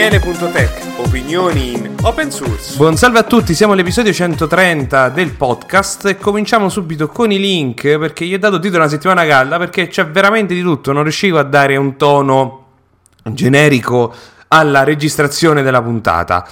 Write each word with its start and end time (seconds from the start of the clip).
Daniele.tech, 0.00 0.96
opinioni 0.96 1.72
in 1.74 1.94
open 2.00 2.30
source. 2.30 2.74
Buon 2.78 2.96
salve 2.96 3.18
a 3.18 3.22
tutti, 3.22 3.52
siamo 3.54 3.74
all'episodio 3.74 4.14
130 4.14 5.10
del 5.10 5.34
podcast 5.34 6.06
e 6.06 6.16
cominciamo 6.16 6.70
subito 6.70 7.08
con 7.08 7.30
i 7.30 7.38
link 7.38 7.98
perché 7.98 8.24
gli 8.24 8.32
ho 8.32 8.38
dato 8.38 8.58
titolo 8.58 8.78
una 8.78 8.88
settimana 8.88 9.26
calda 9.26 9.58
perché 9.58 9.88
c'è 9.88 10.06
veramente 10.06 10.54
di 10.54 10.62
tutto, 10.62 10.92
non 10.92 11.02
riuscivo 11.02 11.38
a 11.38 11.42
dare 11.42 11.76
un 11.76 11.96
tono 11.96 12.68
generico 13.24 14.14
alla 14.48 14.84
registrazione 14.84 15.60
della 15.60 15.82
puntata. 15.82 16.48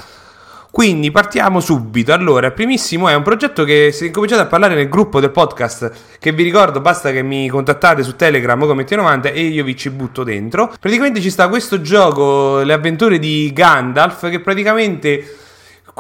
Quindi 0.71 1.11
partiamo 1.11 1.61
subito. 1.61 2.13
Allora, 2.13 2.51
primissimo 2.51 3.09
è 3.09 3.15
un 3.15 3.23
progetto 3.23 3.65
che 3.65 3.91
si 3.91 4.05
è 4.05 4.07
incominciato 4.09 4.43
a 4.43 4.47
parlare 4.47 4.75
nel 4.75 4.89
gruppo 4.89 5.19
del 5.19 5.31
podcast. 5.31 5.91
Che 6.19 6.33
vi 6.33 6.43
ricordo, 6.43 6.81
basta 6.81 7.11
che 7.11 7.23
mi 7.23 7.49
contattate 7.49 8.03
su 8.03 8.15
Telegram 8.17 8.61
come 8.61 8.85
T90 8.85 9.33
e 9.33 9.41
io 9.41 9.65
vi 9.65 9.77
ci 9.77 9.91
butto 9.91 10.23
dentro. 10.23 10.73
Praticamente 10.79 11.21
ci 11.21 11.31
sta 11.31 11.49
questo 11.49 11.81
gioco, 11.81 12.61
le 12.61 12.73
avventure 12.73 13.19
di 13.19 13.51
Gandalf, 13.53 14.29
che 14.31 14.41
praticamente 14.41 15.37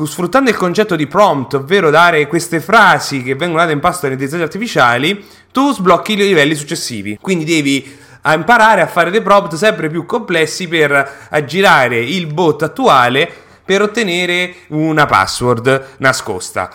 sfruttando 0.04 0.50
il 0.50 0.56
concetto 0.56 0.94
di 0.94 1.08
prompt, 1.08 1.54
ovvero 1.54 1.90
dare 1.90 2.28
queste 2.28 2.60
frasi 2.60 3.22
che 3.22 3.34
vengono 3.34 3.62
date 3.62 3.72
in 3.72 3.80
pasto 3.80 4.06
alle 4.06 4.14
intelligenze 4.14 4.44
artificiali, 4.44 5.24
tu 5.50 5.72
sblocchi 5.72 6.12
i 6.12 6.16
livelli 6.16 6.54
successivi. 6.54 7.18
Quindi 7.20 7.44
devi 7.44 7.96
imparare 8.24 8.82
a 8.82 8.86
fare 8.86 9.10
dei 9.10 9.22
prompt 9.22 9.54
sempre 9.54 9.88
più 9.88 10.04
complessi 10.04 10.68
per 10.68 11.26
aggirare 11.30 11.98
il 11.98 12.32
bot 12.32 12.62
attuale 12.62 13.46
per 13.68 13.82
ottenere 13.82 14.54
una 14.68 15.04
password 15.04 15.96
nascosta. 15.98 16.70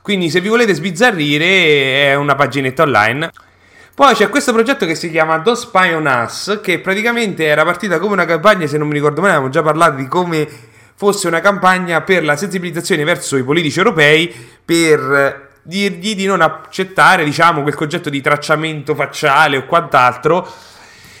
Quindi 0.00 0.30
se 0.30 0.40
vi 0.40 0.46
volete 0.46 0.74
sbizzarrire 0.74 2.10
è 2.10 2.14
una 2.14 2.36
paginetta 2.36 2.84
online. 2.84 3.32
Poi 3.92 4.14
c'è 4.14 4.28
questo 4.28 4.52
progetto 4.52 4.86
che 4.86 4.94
si 4.94 5.10
chiama 5.10 5.38
Don't 5.38 5.58
Spy 5.58 5.92
on 5.94 6.06
Us, 6.06 6.60
che 6.62 6.78
praticamente 6.78 7.44
era 7.44 7.64
partita 7.64 7.98
come 7.98 8.12
una 8.12 8.26
campagna, 8.26 8.64
se 8.68 8.78
non 8.78 8.86
mi 8.86 8.94
ricordo 8.94 9.20
male, 9.22 9.32
avevamo 9.32 9.52
già 9.52 9.62
parlato 9.62 9.96
di 9.96 10.06
come 10.06 10.48
fosse 10.94 11.26
una 11.26 11.40
campagna 11.40 12.02
per 12.02 12.22
la 12.22 12.36
sensibilizzazione 12.36 13.02
verso 13.02 13.36
i 13.36 13.42
politici 13.42 13.78
europei 13.78 14.32
per 14.64 15.48
dirgli 15.62 16.14
di 16.14 16.26
non 16.26 16.42
accettare, 16.42 17.24
diciamo, 17.24 17.62
quel 17.62 17.74
concetto 17.74 18.08
di 18.08 18.20
tracciamento 18.20 18.94
facciale 18.94 19.56
o 19.56 19.66
quant'altro 19.66 20.48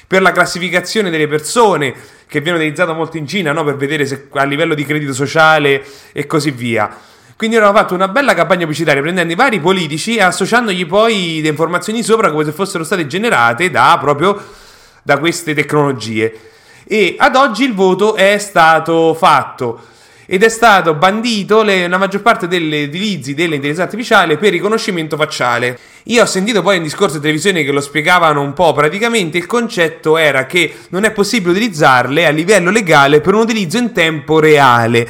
per 0.06 0.22
la 0.22 0.32
classificazione 0.32 1.10
delle 1.10 1.26
persone 1.26 1.94
che 2.26 2.40
viene 2.40 2.58
utilizzato 2.58 2.94
molto 2.94 3.16
in 3.16 3.26
Cina 3.26 3.52
no? 3.52 3.64
per 3.64 3.76
vedere 3.76 4.06
se 4.06 4.28
a 4.32 4.44
livello 4.44 4.74
di 4.74 4.84
credito 4.84 5.12
sociale 5.12 5.84
e 6.12 6.26
così 6.26 6.50
via. 6.50 6.94
Quindi 7.36 7.56
hanno 7.56 7.72
fatto 7.72 7.94
una 7.94 8.08
bella 8.08 8.32
campagna 8.32 8.60
pubblicitaria 8.60 9.02
prendendo 9.02 9.32
i 9.32 9.36
vari 9.36 9.60
politici 9.60 10.16
e 10.16 10.22
associandogli 10.22 10.86
poi 10.86 11.40
le 11.42 11.48
informazioni 11.48 12.02
sopra 12.02 12.30
come 12.30 12.44
se 12.44 12.52
fossero 12.52 12.82
state 12.82 13.06
generate 13.06 13.70
da 13.70 13.98
proprio 14.00 14.42
da 15.02 15.18
queste 15.18 15.52
tecnologie. 15.52 16.34
E 16.84 17.16
ad 17.18 17.36
oggi 17.36 17.64
il 17.64 17.74
voto 17.74 18.14
è 18.14 18.38
stato 18.38 19.12
fatto 19.14 19.80
ed 20.26 20.42
è 20.42 20.48
stato 20.48 20.94
bandito 20.94 21.62
le, 21.62 21.86
la 21.86 21.98
maggior 21.98 22.20
parte 22.20 22.48
degli 22.48 22.84
utilizzi 22.84 23.32
dell'intelligenza 23.32 23.84
artificiale 23.84 24.36
per 24.36 24.50
riconoscimento 24.50 25.16
facciale. 25.16 25.78
Io 26.04 26.22
ho 26.22 26.26
sentito 26.26 26.62
poi 26.62 26.76
in 26.76 26.82
discorso 26.82 27.20
televisione 27.20 27.62
che 27.62 27.70
lo 27.70 27.80
spiegavano 27.80 28.40
un 28.40 28.52
po', 28.52 28.72
praticamente 28.72 29.38
il 29.38 29.46
concetto 29.46 30.16
era 30.16 30.46
che 30.46 30.74
non 30.90 31.04
è 31.04 31.12
possibile 31.12 31.52
utilizzarle 31.52 32.26
a 32.26 32.30
livello 32.30 32.70
legale 32.70 33.20
per 33.20 33.34
un 33.34 33.40
utilizzo 33.40 33.78
in 33.78 33.92
tempo 33.92 34.40
reale, 34.40 35.08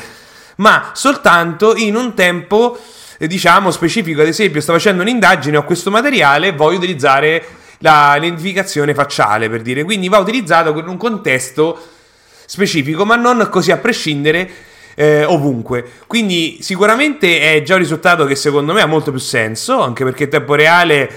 ma 0.56 0.90
soltanto 0.92 1.74
in 1.74 1.96
un 1.96 2.14
tempo 2.14 2.78
eh, 3.18 3.26
diciamo 3.26 3.70
specifico, 3.70 4.20
ad 4.20 4.28
esempio 4.28 4.60
sto 4.60 4.72
facendo 4.72 5.02
un'indagine, 5.02 5.56
ho 5.56 5.64
questo 5.64 5.90
materiale, 5.90 6.52
voglio 6.52 6.76
utilizzare 6.76 7.44
la, 7.78 8.16
l'identificazione 8.16 8.94
facciale 8.94 9.48
per 9.48 9.62
dire, 9.62 9.84
quindi 9.84 10.08
va 10.08 10.18
utilizzato 10.18 10.78
in 10.78 10.88
un 10.88 10.96
contesto 10.98 11.78
specifico, 12.46 13.04
ma 13.04 13.16
non 13.16 13.48
così 13.50 13.70
a 13.72 13.76
prescindere 13.76 14.50
eh, 14.96 15.24
ovunque. 15.24 15.88
Quindi 16.08 16.58
sicuramente 16.60 17.40
è 17.40 17.62
già 17.62 17.74
un 17.74 17.80
risultato 17.80 18.24
che 18.24 18.34
secondo 18.34 18.72
me 18.72 18.80
ha 18.80 18.86
molto 18.86 19.12
più 19.12 19.20
senso, 19.20 19.80
anche 19.80 20.02
perché 20.02 20.24
in 20.24 20.30
tempo 20.30 20.54
reale 20.54 21.08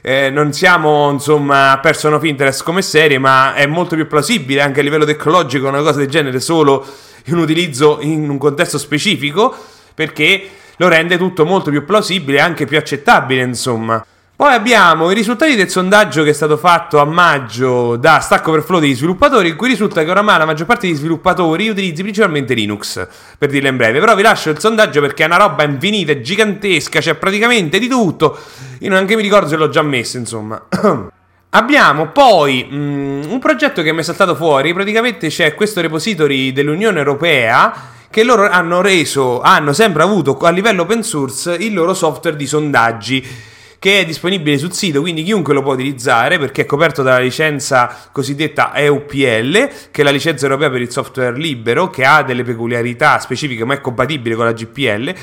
eh, 0.00 0.30
non 0.30 0.52
siamo 0.52 1.10
insomma 1.10 1.78
person 1.82 2.14
of 2.14 2.22
interest 2.24 2.62
come 2.62 2.80
serie, 2.80 3.18
ma 3.18 3.54
è 3.54 3.66
molto 3.66 3.96
più 3.96 4.06
plausibile 4.06 4.62
anche 4.62 4.80
a 4.80 4.82
livello 4.82 5.04
tecnologico 5.04 5.68
una 5.68 5.82
cosa 5.82 5.98
del 5.98 6.08
genere 6.08 6.40
solo 6.40 6.86
in 7.26 7.36
utilizzo 7.36 7.98
in 8.00 8.28
un 8.28 8.38
contesto 8.38 8.78
specifico, 8.78 9.54
perché 9.94 10.48
lo 10.76 10.88
rende 10.88 11.18
tutto 11.18 11.44
molto 11.44 11.70
più 11.70 11.84
plausibile 11.84 12.38
e 12.38 12.40
anche 12.40 12.66
più 12.66 12.76
accettabile, 12.76 13.42
insomma. 13.42 14.04
Poi 14.36 14.52
abbiamo 14.52 15.12
i 15.12 15.14
risultati 15.14 15.54
del 15.54 15.68
sondaggio 15.68 16.24
che 16.24 16.30
è 16.30 16.32
stato 16.32 16.56
fatto 16.56 16.98
a 16.98 17.04
maggio 17.04 17.94
da 17.94 18.18
Stack 18.18 18.44
Overflow 18.48 18.80
degli 18.80 18.96
sviluppatori, 18.96 19.50
in 19.50 19.54
cui 19.54 19.68
risulta 19.68 20.02
che 20.02 20.10
oramai 20.10 20.38
la 20.38 20.44
maggior 20.44 20.66
parte 20.66 20.88
degli 20.88 20.96
sviluppatori 20.96 21.68
utilizzi 21.68 22.02
principalmente 22.02 22.52
Linux, 22.52 23.06
per 23.38 23.48
dirla 23.48 23.68
in 23.68 23.76
breve. 23.76 24.00
Però 24.00 24.16
vi 24.16 24.22
lascio 24.22 24.50
il 24.50 24.58
sondaggio 24.58 25.00
perché 25.00 25.22
è 25.22 25.26
una 25.26 25.36
roba 25.36 25.62
infinita, 25.62 26.10
è 26.10 26.20
gigantesca, 26.20 26.98
c'è 26.98 27.14
praticamente 27.14 27.78
di 27.78 27.86
tutto. 27.86 28.36
Io 28.80 28.90
neanche 28.90 29.14
mi 29.14 29.22
ricordo 29.22 29.46
se 29.46 29.54
l'ho 29.54 29.68
già 29.68 29.82
messo, 29.82 30.16
insomma. 30.16 30.60
Abbiamo 31.50 32.08
poi 32.08 32.66
um, 32.68 33.22
un 33.28 33.38
progetto 33.38 33.82
che 33.82 33.92
mi 33.92 34.00
è 34.00 34.02
saltato 34.02 34.34
fuori, 34.34 34.74
praticamente 34.74 35.28
c'è 35.28 35.54
questo 35.54 35.80
repository 35.80 36.52
dell'Unione 36.52 36.98
Europea 36.98 37.72
che 38.10 38.24
loro 38.24 38.48
hanno 38.48 38.80
reso, 38.80 39.40
hanno 39.40 39.72
sempre 39.72 40.02
avuto 40.02 40.36
a 40.38 40.50
livello 40.50 40.82
open 40.82 41.04
source 41.04 41.54
il 41.54 41.72
loro 41.72 41.94
software 41.94 42.36
di 42.36 42.46
sondaggi 42.48 43.52
che 43.84 44.00
è 44.00 44.06
disponibile 44.06 44.56
sul 44.56 44.72
sito, 44.72 45.02
quindi 45.02 45.22
chiunque 45.22 45.52
lo 45.52 45.60
può 45.60 45.74
utilizzare 45.74 46.38
perché 46.38 46.62
è 46.62 46.64
coperto 46.64 47.02
dalla 47.02 47.18
licenza 47.18 47.94
cosiddetta 48.12 48.74
EUPL, 48.74 49.68
che 49.90 50.00
è 50.00 50.02
la 50.02 50.10
licenza 50.10 50.46
europea 50.46 50.70
per 50.70 50.80
il 50.80 50.90
software 50.90 51.36
libero, 51.36 51.90
che 51.90 52.02
ha 52.02 52.22
delle 52.22 52.44
peculiarità 52.44 53.18
specifiche 53.18 53.62
ma 53.66 53.74
è 53.74 53.82
compatibile 53.82 54.36
con 54.36 54.46
la 54.46 54.54
GPL. 54.54 55.14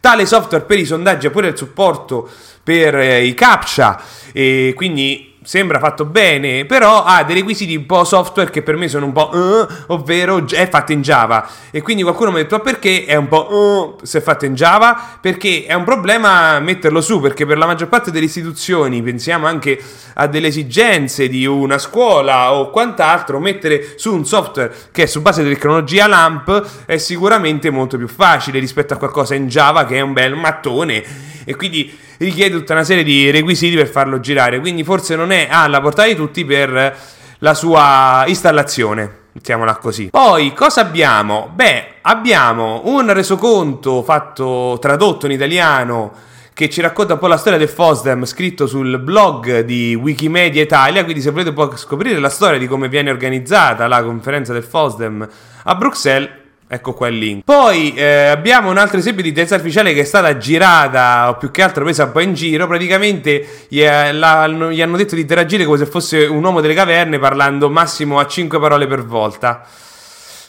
Tale 0.00 0.26
software 0.26 0.64
per 0.64 0.80
i 0.80 0.86
sondaggi 0.86 1.28
ha 1.28 1.30
pure 1.30 1.50
il 1.50 1.56
supporto 1.56 2.28
per 2.64 2.96
eh, 2.96 3.22
i 3.22 3.32
captcha 3.32 4.02
e 4.32 4.72
quindi 4.74 5.29
sembra 5.42 5.78
fatto 5.78 6.04
bene, 6.04 6.64
però 6.66 7.02
ha 7.04 7.24
dei 7.24 7.36
requisiti 7.36 7.74
un 7.74 7.86
po' 7.86 8.04
software 8.04 8.50
che 8.50 8.62
per 8.62 8.76
me 8.76 8.88
sono 8.88 9.06
un 9.06 9.12
po' 9.12 9.30
uh, 9.32 9.92
ovvero 9.92 10.46
è 10.48 10.68
fatto 10.68 10.92
in 10.92 11.02
Java. 11.02 11.48
E 11.70 11.80
quindi 11.80 12.02
qualcuno 12.02 12.30
mi 12.30 12.40
ha 12.40 12.42
detto: 12.42 12.60
perché 12.60 13.04
è 13.04 13.16
un 13.16 13.28
po' 13.28 13.96
uh, 14.00 14.04
se 14.04 14.18
è 14.18 14.20
fatto 14.20 14.44
in 14.44 14.54
Java? 14.54 15.18
Perché 15.20 15.64
è 15.66 15.74
un 15.74 15.84
problema 15.84 16.58
metterlo 16.60 17.00
su, 17.00 17.20
perché 17.20 17.46
per 17.46 17.58
la 17.58 17.66
maggior 17.66 17.88
parte 17.88 18.10
delle 18.10 18.26
istituzioni, 18.26 19.02
pensiamo 19.02 19.46
anche 19.46 19.80
a 20.14 20.26
delle 20.26 20.48
esigenze 20.48 21.28
di 21.28 21.46
una 21.46 21.78
scuola 21.78 22.52
o 22.52 22.70
quant'altro, 22.70 23.40
mettere 23.40 23.94
su 23.96 24.14
un 24.14 24.26
software 24.26 24.74
che 24.92 25.04
è 25.04 25.06
su 25.06 25.22
base 25.22 25.42
di 25.42 25.48
tecnologia 25.50 26.06
LAMP 26.06 26.84
è 26.86 26.98
sicuramente 26.98 27.70
molto 27.70 27.96
più 27.96 28.08
facile 28.08 28.58
rispetto 28.58 28.94
a 28.94 28.96
qualcosa 28.96 29.34
in 29.34 29.48
Java 29.48 29.86
che 29.86 29.96
è 29.96 30.00
un 30.00 30.12
bel 30.12 30.34
mattone. 30.34 31.28
E 31.44 31.56
quindi 31.56 31.96
richiede 32.18 32.54
tutta 32.54 32.74
una 32.74 32.84
serie 32.84 33.02
di 33.02 33.30
requisiti 33.30 33.74
per 33.74 33.88
farlo 33.88 34.20
girare, 34.20 34.60
quindi 34.60 34.84
forse 34.84 35.16
non 35.16 35.29
è 35.30 35.48
alla 35.50 35.80
portata 35.80 36.08
di 36.08 36.14
tutti 36.14 36.44
per 36.44 36.96
la 37.38 37.54
sua 37.54 38.24
installazione. 38.26 39.18
Mettiamola 39.32 39.76
così. 39.76 40.08
Poi 40.10 40.52
cosa 40.52 40.80
abbiamo? 40.80 41.50
Beh, 41.54 41.94
abbiamo 42.02 42.82
un 42.86 43.12
resoconto 43.12 44.02
fatto 44.02 44.78
tradotto 44.80 45.26
in 45.26 45.32
italiano 45.32 46.12
che 46.52 46.68
ci 46.68 46.80
racconta 46.80 47.14
un 47.14 47.18
po' 47.18 47.26
la 47.26 47.36
storia 47.38 47.58
del 47.58 47.68
FOSDEM 47.68 48.24
scritto 48.26 48.66
sul 48.66 48.98
blog 48.98 49.60
di 49.60 49.94
Wikimedia 49.94 50.62
Italia, 50.62 51.04
quindi 51.04 51.22
se 51.22 51.30
volete 51.30 51.52
poi 51.52 51.70
scoprire 51.76 52.18
la 52.18 52.28
storia 52.28 52.58
di 52.58 52.66
come 52.66 52.88
viene 52.88 53.10
organizzata 53.10 53.86
la 53.86 54.02
conferenza 54.02 54.52
del 54.52 54.64
FOSDEM 54.64 55.28
a 55.64 55.74
Bruxelles 55.74 56.28
Ecco 56.72 56.94
qua 56.94 57.08
il 57.08 57.18
link. 57.18 57.42
Poi 57.42 57.94
eh, 57.94 58.26
abbiamo 58.26 58.70
un 58.70 58.78
altro 58.78 58.96
esempio 58.96 59.24
di 59.24 59.30
intelligenza 59.30 59.56
artificiale 59.56 59.92
che 59.92 60.02
è 60.02 60.04
stata 60.04 60.36
girata, 60.36 61.28
o 61.28 61.36
più 61.36 61.50
che 61.50 61.62
altro 61.62 61.82
presa 61.82 62.04
un 62.04 62.12
po' 62.12 62.20
in 62.20 62.32
giro. 62.32 62.68
Praticamente 62.68 63.64
gli, 63.66 63.82
eh, 63.82 64.12
la, 64.12 64.46
gli 64.46 64.80
hanno 64.80 64.96
detto 64.96 65.16
di 65.16 65.22
interagire 65.22 65.64
come 65.64 65.78
se 65.78 65.86
fosse 65.86 66.26
un 66.26 66.44
uomo 66.44 66.60
delle 66.60 66.74
caverne, 66.74 67.18
parlando 67.18 67.68
massimo 67.68 68.20
a 68.20 68.26
5 68.28 68.60
parole 68.60 68.86
per 68.86 69.04
volta. 69.04 69.66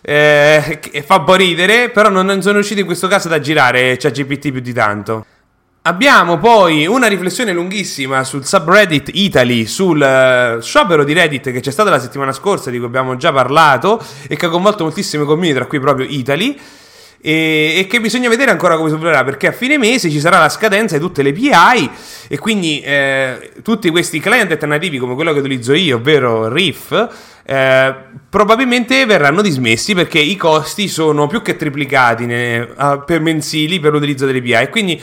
Eh, 0.03 0.79
fa 1.03 1.15
un 1.15 1.23
po' 1.23 1.33
ridere, 1.33 1.89
però 1.89 2.09
non, 2.09 2.27
non 2.27 2.39
sono 2.44 2.53
riusciti 2.53 2.81
in 2.81 2.85
questo 2.85 3.07
caso 3.07 3.27
ad 3.27 3.33
aggirare 3.33 3.97
ChatGPT 3.97 4.51
più 4.51 4.62
di 4.62 4.73
tanto. 4.73 5.25
Abbiamo 5.83 6.38
poi 6.38 6.86
una 6.86 7.07
riflessione 7.07 7.54
lunghissima 7.54 8.24
sul 8.24 8.45
subreddit 8.45 9.10
Italy, 9.13 9.66
sul 9.66 9.98
uh, 9.98 10.62
sciopero 10.62 11.04
di 11.04 11.12
Reddit 11.12 11.51
che 11.51 11.60
c'è 11.60 11.72
stato 11.72 11.89
la 11.89 12.00
settimana 12.00 12.33
scorsa, 12.33 12.69
di 12.69 12.78
cui 12.78 12.86
abbiamo 12.86 13.18
già 13.18 13.31
parlato, 13.33 14.00
e 14.28 14.36
che 14.36 14.45
ha 14.45 14.50
coinvolto 14.50 14.83
moltissime 14.83 15.25
community, 15.25 15.56
tra 15.56 15.66
cui 15.66 15.80
proprio 15.80 16.06
Italy. 16.07 16.56
E, 17.19 17.78
e, 17.78 17.88
che 17.88 18.00
bisogna 18.00 18.30
vedere 18.30 18.51
ancora 18.51 18.75
come 18.75 18.89
si 18.89 18.95
evolverà 18.95 19.24
perché 19.24 19.48
a 19.48 19.51
fine 19.51 19.78
mese 19.78 20.10
ci 20.10 20.19
sarà 20.19 20.39
la 20.39 20.50
scadenza 20.50 20.98
di 20.98 21.01
tutte 21.04 21.22
le 21.22 21.30
API 21.30 21.89
e 22.28 22.39
quindi 22.39 22.81
eh, 22.81 23.51
tutti 23.62 23.92
questi 23.92 24.19
client 24.19 24.50
alternativi 24.50 24.98
come 24.98 25.13
quello 25.13 25.31
che 25.33 25.39
utilizzo 25.39 25.74
io, 25.74 25.98
ovvero 25.98 26.51
Riff, 26.51 26.92
eh, 27.44 27.95
probabilmente 28.30 29.06
verranno 29.06 29.42
dismessi 29.42 29.95
perché 29.95 30.19
i 30.19 30.36
costi 30.36 30.88
sono 30.88 31.25
più 31.28 31.42
che 31.42 31.56
triplicati 31.56 32.25
ne, 32.28 32.60
uh, 32.60 33.04
per 33.04 33.19
mensili 33.19 33.80
per 33.80 33.92
l'utilizzo 33.92 34.28
delle 34.28 34.39
API 34.39 34.63
e 34.63 34.69
quindi 34.69 35.01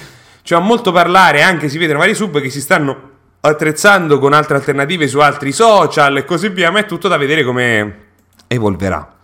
ci 0.49 0.55
va 0.55 0.61
molto 0.61 0.93
parlare, 0.93 1.43
anche 1.43 1.69
si 1.69 1.77
vedono 1.77 1.99
vari 1.99 2.15
sub 2.15 2.41
che 2.41 2.49
si 2.49 2.63
stanno 2.63 3.11
attrezzando 3.41 4.19
con 4.19 4.33
altre 4.33 4.57
alternative 4.57 5.07
su 5.07 5.19
altri 5.19 5.53
social 5.53 6.17
e 6.17 6.25
così 6.25 6.49
via, 6.49 6.71
ma 6.71 6.79
è 6.79 6.87
tutto 6.87 7.07
da 7.07 7.19
vedere 7.19 7.45
come 7.45 7.97
evolverà. 8.47 9.17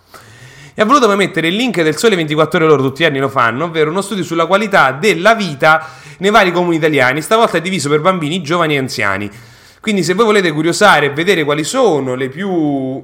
e 0.74 0.82
ha 0.82 0.84
voluto 0.84 1.08
mettere 1.16 1.48
il 1.48 1.54
link 1.54 1.80
del 1.80 1.96
Sole 1.96 2.14
24 2.16 2.58
ore 2.58 2.68
loro 2.68 2.82
tutti 2.82 3.02
gli 3.02 3.06
anni 3.06 3.20
lo 3.20 3.30
fanno, 3.30 3.64
ovvero 3.64 3.88
uno 3.88 4.02
studio 4.02 4.22
sulla 4.22 4.44
qualità 4.44 4.92
della 4.92 5.34
vita 5.34 5.88
nei 6.18 6.30
vari 6.30 6.52
comuni 6.52 6.76
italiani, 6.76 7.22
stavolta 7.22 7.56
è 7.56 7.62
diviso 7.62 7.88
per 7.88 8.02
bambini, 8.02 8.42
giovani 8.42 8.74
e 8.74 8.78
anziani. 8.80 9.30
Quindi 9.80 10.02
se 10.02 10.12
voi 10.12 10.26
volete 10.26 10.52
curiosare 10.52 11.06
e 11.06 11.10
vedere 11.12 11.42
quali 11.44 11.64
sono 11.64 12.16
le 12.16 12.28
più 12.28 13.02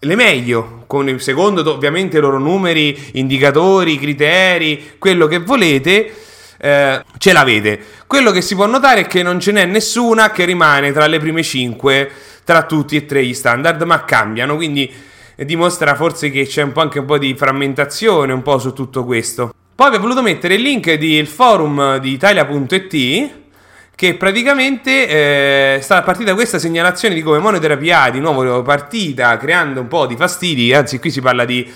le 0.00 0.14
meglio, 0.14 0.84
con, 0.86 1.18
secondo 1.18 1.72
ovviamente 1.72 2.18
i 2.18 2.20
loro 2.20 2.38
numeri, 2.38 3.12
indicatori, 3.14 3.98
criteri, 3.98 4.96
quello 4.98 5.26
che 5.26 5.38
volete, 5.38 6.12
eh, 6.58 7.02
ce 7.16 7.32
l'avete. 7.32 7.80
Quello 8.06 8.30
che 8.30 8.40
si 8.40 8.54
può 8.54 8.66
notare 8.66 9.02
è 9.02 9.06
che 9.06 9.22
non 9.22 9.40
ce 9.40 9.52
n'è 9.52 9.64
nessuna 9.64 10.30
che 10.30 10.44
rimane 10.44 10.92
tra 10.92 11.06
le 11.06 11.18
prime 11.18 11.42
5 11.42 12.10
tra 12.44 12.64
tutti 12.64 12.96
e 12.96 13.06
tre 13.06 13.24
gli 13.24 13.34
standard, 13.34 13.82
ma 13.82 14.04
cambiano, 14.04 14.56
quindi 14.56 14.90
dimostra 15.36 15.94
forse 15.94 16.30
che 16.30 16.46
c'è 16.46 16.62
un 16.62 16.72
po' 16.72 16.80
anche 16.80 16.98
un 16.98 17.04
po' 17.04 17.18
di 17.18 17.34
frammentazione 17.36 18.32
un 18.32 18.42
po' 18.42 18.58
su 18.58 18.72
tutto 18.72 19.04
questo. 19.04 19.52
Poi 19.74 19.90
vi 19.90 19.96
ho 19.96 20.00
voluto 20.00 20.22
mettere 20.22 20.54
il 20.54 20.62
link 20.62 20.92
del 20.94 21.26
forum 21.28 21.98
di 21.98 22.12
Italia.it 22.12 23.30
che 23.94 24.14
praticamente 24.14 25.08
eh, 25.08 25.80
sta 25.82 26.02
partita 26.02 26.34
questa 26.34 26.58
segnalazione 26.58 27.14
di 27.14 27.22
come 27.22 27.38
monoterapia 27.38 28.10
di 28.10 28.20
nuovo 28.20 28.62
partita 28.62 29.36
creando 29.36 29.80
un 29.80 29.88
po' 29.88 30.06
di 30.06 30.16
fastidi, 30.16 30.72
anzi 30.72 30.98
qui 30.98 31.10
si 31.10 31.20
parla 31.20 31.44
di 31.44 31.68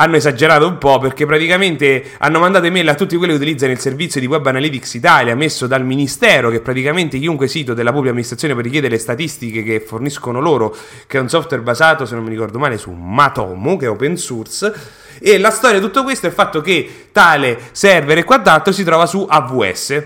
hanno 0.00 0.16
esagerato 0.16 0.66
un 0.66 0.78
po' 0.78 0.98
perché 0.98 1.26
praticamente 1.26 2.12
hanno 2.18 2.38
mandato 2.38 2.64
email 2.64 2.88
a 2.88 2.94
tutti 2.94 3.16
quelli 3.16 3.32
che 3.32 3.38
utilizzano 3.38 3.72
il 3.72 3.78
servizio 3.78 4.18
di 4.18 4.26
Web 4.26 4.46
Analytics 4.46 4.94
Italia 4.94 5.36
messo 5.36 5.66
dal 5.66 5.84
Ministero, 5.84 6.48
che 6.48 6.60
praticamente 6.60 7.18
chiunque 7.18 7.48
sito 7.48 7.74
della 7.74 7.90
pubblica 7.90 8.10
amministrazione 8.10 8.54
per 8.54 8.64
richiedere 8.64 8.94
le 8.94 9.00
statistiche 9.00 9.62
che 9.62 9.80
forniscono 9.80 10.40
loro, 10.40 10.74
che 11.06 11.18
è 11.18 11.20
un 11.20 11.28
software 11.28 11.62
basato, 11.62 12.06
se 12.06 12.14
non 12.14 12.24
mi 12.24 12.30
ricordo 12.30 12.58
male, 12.58 12.78
su 12.78 12.90
Matomo, 12.90 13.76
che 13.76 13.84
è 13.84 13.90
open 13.90 14.16
source. 14.16 14.72
E 15.18 15.36
la 15.36 15.50
storia 15.50 15.78
di 15.78 15.84
tutto 15.84 16.02
questo 16.02 16.24
è 16.24 16.28
il 16.30 16.34
fatto 16.34 16.62
che 16.62 17.08
tale 17.12 17.58
server 17.72 18.16
e 18.16 18.24
quant'altro 18.24 18.72
si 18.72 18.82
trova 18.84 19.04
su 19.04 19.26
AWS. 19.28 20.02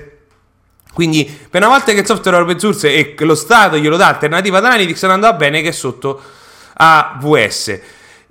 Quindi, 0.93 1.25
per 1.49 1.61
una 1.61 1.71
volta 1.71 1.93
che 1.93 2.01
il 2.01 2.07
software 2.07 2.39
è 2.39 2.41
open 2.41 2.59
source 2.59 2.93
e 2.93 3.15
lo 3.19 3.37
Stato 3.37 3.77
glielo 3.79 3.97
dà 3.97 4.09
alternativa 4.09 4.59
ad 4.59 4.65
Analytics, 4.65 5.03
non 5.03 5.13
andava 5.13 5.37
bene 5.37 5.63
che 5.63 5.69
è 5.69 5.73
sotto 5.73 6.21
AWS. 6.75 7.81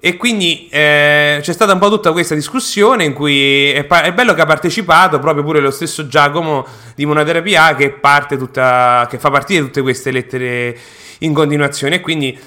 E 0.06 0.18
quindi 0.18 0.68
eh, 0.70 1.40
c'è 1.40 1.54
stata 1.54 1.72
un 1.72 1.80
po' 1.80 1.88
tutta 1.88 2.12
questa 2.12 2.36
discussione 2.36 3.06
in 3.06 3.14
cui 3.14 3.72
è, 3.72 3.86
pa- 3.86 4.02
è, 4.02 4.12
bello 4.12 4.34
che 4.34 4.42
ha 4.42 4.46
partecipato 4.46 5.18
proprio 5.20 5.46
pure 5.46 5.62
lo 5.62 5.72
stesso 5.72 6.08
Giacomo 6.08 6.68
di 6.94 7.06
Monoterapia 7.06 7.74
che, 7.74 8.02
tutta, 8.38 9.08
che 9.10 9.18
fa 9.18 9.30
partire 9.30 9.64
tutte 9.64 9.82
queste 9.82 10.12
lettere 10.12 10.78
in 11.20 11.34
continuazione. 11.34 11.96
E 11.96 12.02
quindi 12.02 12.38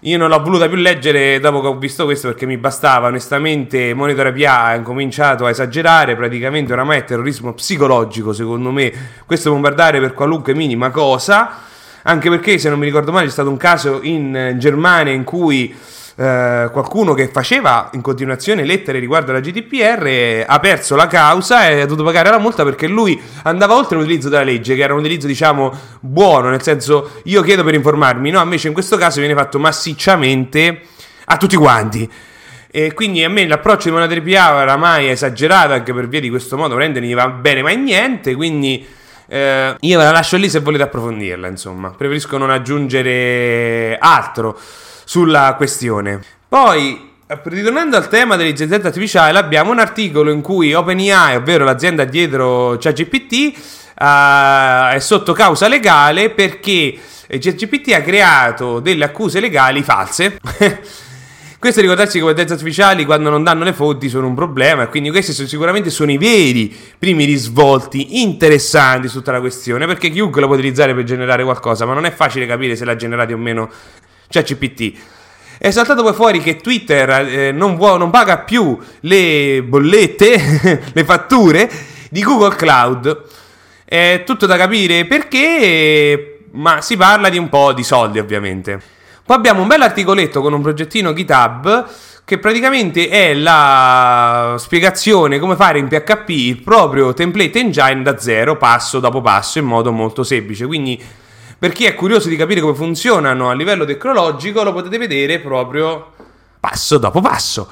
io 0.00 0.16
non 0.16 0.30
l'ho 0.30 0.42
voluta 0.42 0.66
più 0.68 0.78
leggere 0.78 1.38
dopo 1.38 1.60
che 1.60 1.66
ho 1.66 1.76
visto 1.76 2.06
questo 2.06 2.28
perché 2.28 2.46
mi 2.46 2.56
bastava. 2.56 3.08
Onestamente, 3.08 3.92
Monitoterapia 3.92 4.62
ha 4.62 4.74
incominciato 4.74 5.44
a 5.44 5.50
esagerare. 5.50 6.16
Praticamente 6.16 6.72
oramai 6.72 7.00
è 7.00 7.04
terrorismo 7.04 7.52
psicologico, 7.52 8.32
secondo 8.32 8.70
me. 8.70 8.90
Questo 9.26 9.50
bombardare 9.50 10.00
per 10.00 10.14
qualunque 10.14 10.54
minima 10.54 10.88
cosa. 10.88 11.58
Anche 12.04 12.30
perché, 12.30 12.56
se 12.56 12.70
non 12.70 12.78
mi 12.78 12.86
ricordo 12.86 13.12
male, 13.12 13.26
c'è 13.26 13.32
stato 13.32 13.50
un 13.50 13.58
caso 13.58 13.98
in 14.00 14.54
Germania 14.56 15.12
in 15.12 15.24
cui 15.24 15.76
eh, 16.22 16.68
qualcuno 16.70 17.14
che 17.14 17.26
faceva 17.26 17.90
in 17.94 18.00
continuazione 18.00 18.64
lettere 18.64 19.00
riguardo 19.00 19.32
alla 19.32 19.40
GDPR 19.40 20.44
ha 20.46 20.60
perso 20.60 20.94
la 20.94 21.08
causa 21.08 21.68
e 21.68 21.80
ha 21.80 21.84
dovuto 21.84 22.04
pagare 22.04 22.30
la 22.30 22.38
multa 22.38 22.62
perché 22.62 22.86
lui 22.86 23.20
andava 23.42 23.74
oltre 23.74 23.96
l'utilizzo 23.96 24.28
della 24.28 24.44
legge, 24.44 24.76
che 24.76 24.82
era 24.82 24.92
un 24.92 25.00
utilizzo 25.00 25.26
diciamo 25.26 25.76
buono, 25.98 26.48
nel 26.50 26.62
senso 26.62 27.14
io 27.24 27.42
chiedo 27.42 27.64
per 27.64 27.74
informarmi, 27.74 28.30
no, 28.30 28.40
invece 28.40 28.68
in 28.68 28.72
questo 28.72 28.96
caso 28.96 29.18
viene 29.18 29.34
fatto 29.34 29.58
massicciamente 29.58 30.82
a 31.24 31.36
tutti 31.36 31.56
quanti. 31.56 32.08
E 32.70 32.92
quindi 32.94 33.24
a 33.24 33.28
me 33.28 33.44
l'approccio 33.48 33.88
di 33.88 33.94
Monate 33.94 34.22
PA 34.22 34.54
oramai 34.54 35.08
è 35.08 35.10
esagerato 35.10 35.72
anche 35.72 35.92
per 35.92 36.06
via 36.06 36.20
di 36.20 36.30
questo 36.30 36.56
modo, 36.56 36.76
prende 36.76 37.00
non 37.00 37.08
gli 37.08 37.14
va 37.14 37.30
bene 37.30 37.62
mai 37.62 37.76
niente, 37.76 38.36
quindi 38.36 38.86
eh, 39.26 39.74
io 39.78 39.98
ve 39.98 40.04
la 40.04 40.12
lascio 40.12 40.36
lì 40.36 40.48
se 40.48 40.60
volete 40.60 40.84
approfondirla, 40.84 41.48
insomma. 41.48 41.90
Preferisco 41.90 42.38
non 42.38 42.50
aggiungere 42.50 43.98
altro 43.98 44.56
sulla 45.12 45.52
questione. 45.58 46.22
Poi, 46.48 47.10
ritornando 47.26 47.98
al 47.98 48.08
tema 48.08 48.36
dell'intelligenza 48.36 48.86
artificiale, 48.86 49.38
abbiamo 49.38 49.70
un 49.70 49.78
articolo 49.78 50.30
in 50.30 50.40
cui 50.40 50.72
OpenAI, 50.72 51.36
ovvero 51.36 51.64
l'azienda 51.64 52.04
dietro 52.04 52.78
ChatGPT, 52.80 53.52
uh, 53.98 54.94
è 54.94 54.96
sotto 55.00 55.34
causa 55.34 55.68
legale 55.68 56.30
perché 56.30 56.98
ChatGPT 57.28 57.92
ha 57.92 58.00
creato 58.00 58.80
delle 58.80 59.04
accuse 59.04 59.40
legali 59.40 59.82
false. 59.82 60.38
Questo 61.60 61.82
ricordarsi 61.82 62.18
che 62.18 62.24
le 62.24 62.30
intelligenze 62.30 62.54
artificiali 62.54 63.04
quando 63.04 63.28
non 63.28 63.44
danno 63.44 63.64
le 63.64 63.74
fonti 63.74 64.08
sono 64.08 64.26
un 64.26 64.34
problema 64.34 64.84
e 64.84 64.88
quindi 64.88 65.10
questi 65.10 65.34
sono, 65.34 65.46
sicuramente 65.46 65.90
sono 65.90 66.10
i 66.10 66.16
veri 66.16 66.74
primi 66.98 67.26
risvolti 67.26 68.22
interessanti 68.22 69.08
su 69.08 69.18
tutta 69.18 69.32
la 69.32 69.40
questione 69.40 69.84
perché 69.84 70.08
chiunque 70.08 70.40
lo 70.40 70.46
può 70.46 70.56
utilizzare 70.56 70.94
per 70.94 71.04
generare 71.04 71.44
qualcosa 71.44 71.84
ma 71.84 71.92
non 71.92 72.04
è 72.04 72.10
facile 72.10 72.46
capire 72.46 72.74
se 72.74 72.84
l'ha 72.84 72.96
generato 72.96 73.34
o 73.34 73.36
meno 73.36 73.70
cioè 74.32 74.42
CPT. 74.42 74.92
È 75.58 75.70
saltato 75.70 76.02
poi 76.02 76.14
fuori 76.14 76.40
che 76.40 76.56
Twitter 76.56 77.08
eh, 77.10 77.52
non, 77.52 77.76
vuo, 77.76 77.96
non, 77.96 78.10
paga 78.10 78.38
più 78.38 78.76
le 79.00 79.62
bollette, 79.62 80.80
le 80.92 81.04
fatture 81.04 81.70
di 82.10 82.22
Google 82.22 82.56
Cloud. 82.56 83.24
È 83.84 84.22
tutto 84.26 84.46
da 84.46 84.56
capire 84.56 85.04
perché, 85.04 86.46
ma 86.52 86.80
si 86.80 86.96
parla 86.96 87.28
di 87.28 87.38
un 87.38 87.48
po' 87.48 87.72
di 87.72 87.84
soldi 87.84 88.18
ovviamente. 88.18 88.80
Poi 89.24 89.36
abbiamo 89.36 89.62
un 89.62 89.68
bel 89.68 89.82
articoletto 89.82 90.40
con 90.40 90.52
un 90.52 90.62
progettino 90.62 91.12
GitHub 91.12 91.88
che 92.24 92.38
praticamente 92.38 93.08
è 93.08 93.34
la 93.34 94.56
spiegazione 94.58 95.38
come 95.38 95.54
fare 95.54 95.78
in 95.78 95.88
PHP 95.88 96.28
il 96.30 96.62
proprio 96.62 97.12
template 97.12 97.58
engine 97.58 98.02
da 98.02 98.18
zero, 98.18 98.56
passo 98.56 98.98
dopo 99.00 99.20
passo, 99.20 99.58
in 99.58 99.66
modo 99.66 99.92
molto 99.92 100.24
semplice. 100.24 100.66
Quindi 100.66 101.00
per 101.62 101.70
chi 101.70 101.84
è 101.84 101.94
curioso 101.94 102.28
di 102.28 102.34
capire 102.34 102.60
come 102.60 102.74
funzionano 102.74 103.48
a 103.48 103.54
livello 103.54 103.84
tecnologico, 103.84 104.64
lo 104.64 104.72
potete 104.72 104.98
vedere 104.98 105.38
proprio 105.38 106.10
passo 106.58 106.98
dopo 106.98 107.20
passo. 107.20 107.68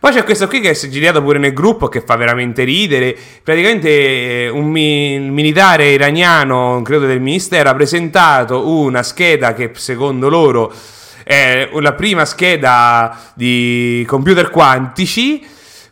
Poi 0.00 0.10
c'è 0.10 0.24
questo 0.24 0.48
qui 0.48 0.58
che 0.58 0.70
è 0.70 0.88
girato 0.88 1.22
pure 1.22 1.38
nel 1.38 1.52
gruppo 1.52 1.86
che 1.86 2.00
fa 2.00 2.16
veramente 2.16 2.64
ridere. 2.64 3.16
Praticamente 3.44 3.88
eh, 3.90 4.48
un 4.48 4.64
mi- 4.64 5.20
militare 5.20 5.90
iraniano, 5.90 6.82
credo 6.82 7.06
del 7.06 7.20
ministero, 7.20 7.70
ha 7.70 7.76
presentato 7.76 8.70
una 8.70 9.04
scheda 9.04 9.54
che 9.54 9.70
secondo 9.74 10.28
loro 10.28 10.72
è 11.22 11.68
la 11.78 11.92
prima 11.92 12.24
scheda 12.24 13.16
di 13.34 14.04
computer 14.08 14.50
quantici 14.50 15.46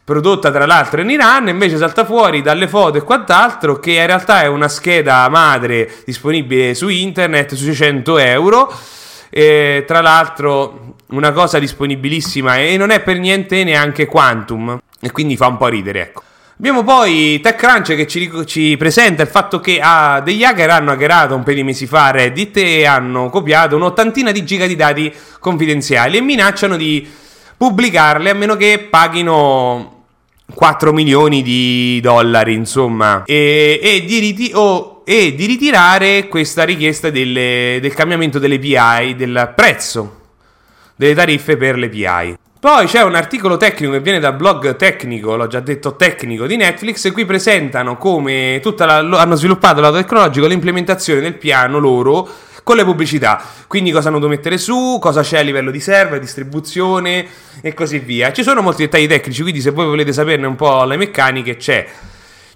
prodotta 0.07 0.53
tra 0.53 0.67
l'altro 0.67 1.01
in 1.01 1.11
Iran, 1.11 1.49
invece 1.49 1.77
salta 1.79 2.05
fuori 2.05 2.41
dalle 2.41 2.69
foto 2.69 2.97
e 2.97 3.03
quant'altro 3.03 3.81
che 3.81 3.95
in 3.95 4.07
realtà 4.07 4.43
è 4.43 4.47
una 4.47 4.69
scheda 4.69 5.29
madre 5.29 5.97
disponibile 6.05 6.75
su 6.75 6.87
internet 6.87 7.55
su 7.55 7.65
600 7.65 8.19
euro. 8.19 8.73
E, 9.29 9.83
tra 9.85 10.01
l'altro 10.01 10.95
una 11.09 11.33
cosa 11.33 11.59
disponibilissima 11.59 12.59
e 12.59 12.77
non 12.77 12.91
è 12.91 13.01
per 13.01 13.19
niente 13.19 13.65
neanche 13.65 14.07
Quantum 14.07 14.79
e 15.01 15.11
quindi 15.11 15.37
fa 15.37 15.49
un 15.49 15.57
po' 15.57 15.67
ridere 15.67 16.03
ecco. 16.03 16.23
Abbiamo 16.59 16.85
poi 16.85 17.41
TechCrunch 17.43 17.97
che 17.97 18.07
ci, 18.07 18.31
ci, 18.47 18.77
presenta 18.79 19.23
il 19.23 19.29
fatto 19.29 19.59
che 19.59 19.81
ah, 19.83 20.21
degli 20.21 20.45
hacker 20.45 20.71
hanno 20.71 20.93
hackerato 20.93 21.35
un 21.35 21.43
paio 21.43 21.57
di 21.57 21.65
mesi 21.65 21.87
fa 21.87 22.13
Reddit 22.13 22.57
e 22.59 22.87
hanno 22.87 23.29
copiato 23.29 23.75
un'ottantina 23.75 24.31
di 24.31 24.45
giga 24.45 24.67
di 24.67 24.77
dati 24.77 25.13
confidenziali 25.41 26.17
e 26.17 26.21
minacciano 26.21 26.77
di 26.77 27.07
pubblicarle 27.57 28.31
a 28.31 28.35
meno 28.35 28.57
che 28.57 28.87
paghino 28.89 29.96
4 30.55 30.93
milioni 30.93 31.43
di 31.43 32.01
dollari, 32.01 32.55
insomma, 32.55 33.25
e, 33.25 33.81
e, 33.83 34.05
di, 34.05 34.19
riti- 34.19 34.53
oh, 34.55 35.03
e 35.05 35.35
di, 35.35 35.47
ritirare 35.47 36.29
questa 36.29 36.65
richiesta 36.65 37.11
delle, 37.11 37.79
del 37.81 37.95
cambiamento 37.95 38.39
delle 38.39 38.59
PI, 38.59 39.15
del 39.17 39.53
prezzo 39.55 40.21
delle 40.97 41.15
tariffe 41.15 41.57
per 41.57 41.77
le 41.77 41.89
PI. 41.89 42.39
Poi 42.59 42.87
c'è 42.87 43.03
un 43.03 43.15
articolo 43.15 43.59
tecnico 43.59 43.93
che 43.93 44.01
viene 44.01 44.19
dal 44.19 44.35
blog 44.35 44.77
tecnico, 44.77 45.37
l'ho 45.37 45.47
già 45.47 45.61
detto 45.61 45.95
tecnico 45.95 46.47
di 46.47 46.57
Netflix, 46.57 47.05
e 47.05 47.13
qui 47.13 47.25
presentano 47.25 47.97
come 47.97 48.61
tutta 48.63 48.87
la, 48.87 49.21
hanno 49.21 49.37
sviluppato 49.37 49.81
lato 49.81 49.97
tecnologico 49.97 50.47
l'implementazione 50.47 51.21
del 51.21 51.35
piano 51.35 51.79
loro 51.79 52.27
con 52.67 52.75
le 52.75 52.83
pubblicità. 52.83 53.41
Quindi 53.69 53.93
cosa 53.93 54.09
hanno 54.09 54.19
dovuto 54.19 54.37
mettere 54.37 54.59
su, 54.59 54.99
cosa 55.01 55.23
c'è 55.23 55.39
a 55.39 55.43
livello 55.43 55.71
di 55.71 55.79
server, 55.79 56.19
distribuzione 56.19 57.25
e 57.61 57.73
così 57.75 58.01
via. 58.01 58.33
Ci 58.33 58.43
sono 58.43 58.61
molti 58.61 58.83
dettagli 58.83 59.07
tecnici, 59.07 59.43
quindi 59.43 59.61
se 59.61 59.71
voi 59.71 59.87
volete 59.87 60.13
saperne 60.13 60.49
un 60.49 60.57
po' 60.57 60.83
le 60.83 60.97
meccaniche 60.97 61.57
c'è. 61.57 61.87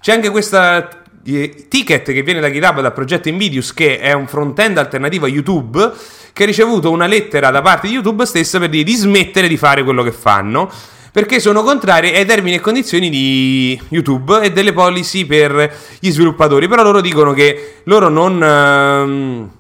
C'è 0.01 0.13
anche 0.13 0.31
questa 0.31 0.89
eh, 1.25 1.67
ticket 1.69 2.11
che 2.11 2.23
viene 2.23 2.41
da 2.41 2.51
GitHub 2.51 2.81
dal 2.81 2.93
progetto 2.93 3.29
Invidius 3.29 3.73
che 3.73 4.01
è 4.01 4.13
un 4.13 4.27
front-end 4.27 4.79
alternativo 4.79 5.27
a 5.27 5.29
YouTube 5.29 5.93
che 6.33 6.43
ha 6.43 6.47
ricevuto 6.47 6.91
una 6.91 7.07
lettera 7.07 7.53
da 7.53 7.63
parte 7.63 7.87
di 7.87 7.93
YouTube 7.93 8.27
stessa 8.27 8.59
per 8.59 8.69
dire 8.69 8.83
di 8.83 8.95
smettere 8.95 9.47
di 9.47 9.57
fare 9.57 9.85
quello 9.85 10.03
che 10.03 10.13
fanno 10.13 10.69
perché 11.13 11.39
sono 11.39 11.63
contrari 11.63 12.17
ai 12.17 12.25
termini 12.25 12.57
e 12.57 12.61
condizioni 12.61 13.11
di 13.11 13.81
YouTube 13.91 14.41
e 14.41 14.51
delle 14.51 14.73
policy 14.73 15.25
per 15.25 15.73
gli 16.01 16.11
sviluppatori 16.11 16.67
però 16.67 16.83
loro 16.83 17.01
dicono 17.01 17.33
che 17.33 17.83
loro 17.85 18.09
non... 18.09 18.43
Ehm, 18.43 19.51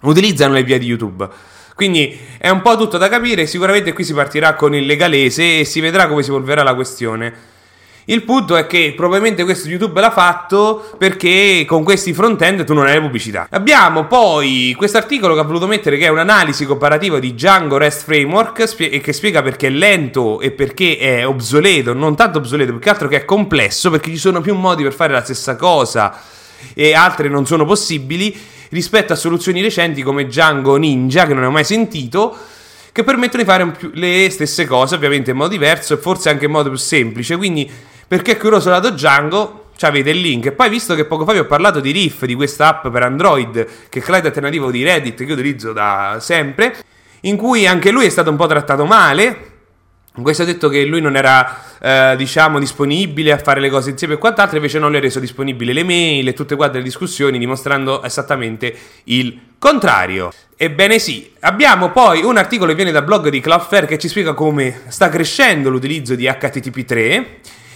utilizzano 0.00 0.54
le 0.54 0.62
vie 0.62 0.78
di 0.78 0.86
YouTube. 0.86 1.28
Quindi 1.74 2.18
è 2.38 2.48
un 2.48 2.60
po' 2.60 2.76
tutto 2.76 2.98
da 2.98 3.08
capire, 3.08 3.46
sicuramente 3.46 3.92
qui 3.92 4.02
si 4.02 4.12
partirà 4.12 4.54
con 4.54 4.74
il 4.74 4.84
legalese 4.84 5.60
e 5.60 5.64
si 5.64 5.80
vedrà 5.80 6.08
come 6.08 6.22
si 6.24 6.30
evolverà 6.30 6.62
la 6.62 6.74
questione. 6.74 7.56
Il 8.06 8.22
punto 8.22 8.56
è 8.56 8.66
che 8.66 8.94
probabilmente 8.96 9.44
questo 9.44 9.68
YouTube 9.68 10.00
l'ha 10.00 10.10
fatto 10.10 10.92
perché 10.96 11.64
con 11.68 11.84
questi 11.84 12.14
front-end 12.14 12.64
tu 12.64 12.72
non 12.72 12.86
hai 12.86 12.98
pubblicità. 12.98 13.48
Abbiamo 13.50 14.06
poi 14.06 14.74
questo 14.78 14.96
articolo 14.96 15.34
che 15.34 15.40
ha 15.40 15.44
voluto 15.44 15.66
mettere 15.66 15.98
che 15.98 16.06
è 16.06 16.08
un'analisi 16.08 16.64
comparativa 16.64 17.18
di 17.18 17.34
Django 17.34 17.76
REST 17.76 18.04
Framework 18.04 18.74
e 18.78 19.00
che 19.00 19.12
spiega 19.12 19.42
perché 19.42 19.66
è 19.66 19.70
lento 19.70 20.40
e 20.40 20.52
perché 20.52 20.96
è 20.96 21.26
obsoleto, 21.26 21.92
non 21.92 22.16
tanto 22.16 22.38
obsoleto, 22.38 22.72
più 22.72 22.80
che 22.80 22.88
altro 22.88 23.08
che 23.08 23.18
è 23.18 23.24
complesso 23.26 23.90
perché 23.90 24.08
ci 24.08 24.16
sono 24.16 24.40
più 24.40 24.54
modi 24.54 24.82
per 24.82 24.94
fare 24.94 25.12
la 25.12 25.22
stessa 25.22 25.54
cosa 25.54 26.18
e 26.74 26.94
altre 26.94 27.28
non 27.28 27.44
sono 27.44 27.66
possibili 27.66 28.34
rispetto 28.70 29.12
a 29.12 29.16
soluzioni 29.16 29.62
recenti 29.62 30.02
come 30.02 30.26
Django 30.26 30.76
Ninja 30.76 31.26
che 31.26 31.34
non 31.34 31.44
ho 31.44 31.50
mai 31.50 31.64
sentito 31.64 32.36
che 32.92 33.04
permettono 33.04 33.42
di 33.42 33.48
fare 33.48 33.76
le 33.92 34.28
stesse 34.30 34.66
cose 34.66 34.94
ovviamente 34.94 35.30
in 35.30 35.36
modo 35.36 35.50
diverso 35.50 35.94
e 35.94 35.96
forse 35.98 36.30
anche 36.30 36.46
in 36.46 36.50
modo 36.50 36.68
più 36.68 36.78
semplice 36.78 37.36
quindi 37.36 37.70
perché 38.06 38.32
è 38.32 38.36
curioso 38.36 38.70
lato 38.70 38.90
Django 38.90 39.66
avete 39.86 40.10
il 40.10 40.18
link. 40.18 40.46
E 40.46 40.52
poi, 40.52 40.68
visto 40.68 40.94
che 40.94 41.04
poco 41.04 41.24
fa 41.24 41.32
vi 41.32 41.38
ho 41.38 41.46
parlato 41.46 41.80
di 41.80 41.90
Riff, 41.90 42.24
di 42.24 42.34
questa 42.34 42.68
app 42.68 42.88
per 42.88 43.02
Android, 43.02 43.66
che 43.88 44.00
è 44.00 44.04
il 44.04 44.14
alternativo 44.14 44.70
di 44.70 44.82
Reddit 44.82 45.16
che 45.16 45.24
io 45.24 45.34
utilizzo 45.34 45.72
da 45.72 46.18
sempre, 46.20 46.74
in 47.20 47.36
cui 47.36 47.66
anche 47.66 47.90
lui 47.90 48.06
è 48.06 48.08
stato 48.08 48.30
un 48.30 48.36
po' 48.36 48.46
trattato 48.46 48.84
male. 48.86 49.57
Questo 50.22 50.42
ha 50.42 50.46
detto 50.46 50.68
che 50.68 50.84
lui 50.84 51.00
non 51.00 51.16
era, 51.16 51.60
eh, 51.80 52.14
diciamo, 52.16 52.58
disponibile 52.58 53.32
a 53.32 53.38
fare 53.38 53.60
le 53.60 53.70
cose 53.70 53.90
insieme 53.90 54.14
e 54.14 54.18
quant'altro, 54.18 54.56
invece 54.56 54.78
non 54.78 54.90
le 54.90 54.98
ha 54.98 55.00
reso 55.00 55.20
disponibili 55.20 55.72
le 55.72 55.84
mail 55.84 56.28
e 56.28 56.32
tutte 56.32 56.56
quante 56.56 56.78
le 56.78 56.84
discussioni, 56.84 57.38
dimostrando 57.38 58.02
esattamente 58.02 58.74
il 59.04 59.38
contrario. 59.58 60.30
Ebbene 60.56 60.98
sì, 60.98 61.30
abbiamo 61.40 61.90
poi 61.90 62.22
un 62.24 62.36
articolo 62.36 62.70
che 62.70 62.76
viene 62.76 62.90
dal 62.90 63.04
blog 63.04 63.28
di 63.28 63.40
Cloudflare 63.40 63.86
che 63.86 63.98
ci 63.98 64.08
spiega 64.08 64.34
come 64.34 64.82
sta 64.88 65.08
crescendo 65.08 65.70
l'utilizzo 65.70 66.14
di 66.14 66.24
HTTP3 66.24 67.24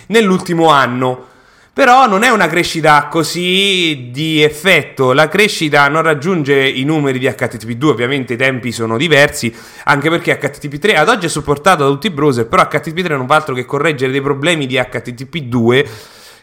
nell'ultimo 0.08 0.68
anno. 0.68 1.30
Però 1.74 2.06
non 2.06 2.22
è 2.22 2.28
una 2.28 2.48
crescita 2.48 3.08
così 3.08 4.10
di 4.12 4.42
effetto, 4.42 5.14
la 5.14 5.28
crescita 5.28 5.88
non 5.88 6.02
raggiunge 6.02 6.68
i 6.68 6.84
numeri 6.84 7.18
di 7.18 7.26
HTTP2, 7.26 7.84
ovviamente 7.86 8.34
i 8.34 8.36
tempi 8.36 8.72
sono 8.72 8.98
diversi, 8.98 9.50
anche 9.84 10.10
perché 10.10 10.38
HTTP3 10.38 10.98
ad 10.98 11.08
oggi 11.08 11.24
è 11.24 11.28
supportato 11.30 11.84
da 11.84 11.88
tutti 11.88 12.08
i 12.08 12.10
browser, 12.10 12.46
però 12.46 12.64
HTTP3 12.64 13.16
non 13.16 13.26
fa 13.26 13.36
altro 13.36 13.54
che 13.54 13.64
correggere 13.64 14.12
dei 14.12 14.20
problemi 14.20 14.66
di 14.66 14.76
HTTP2 14.76 15.88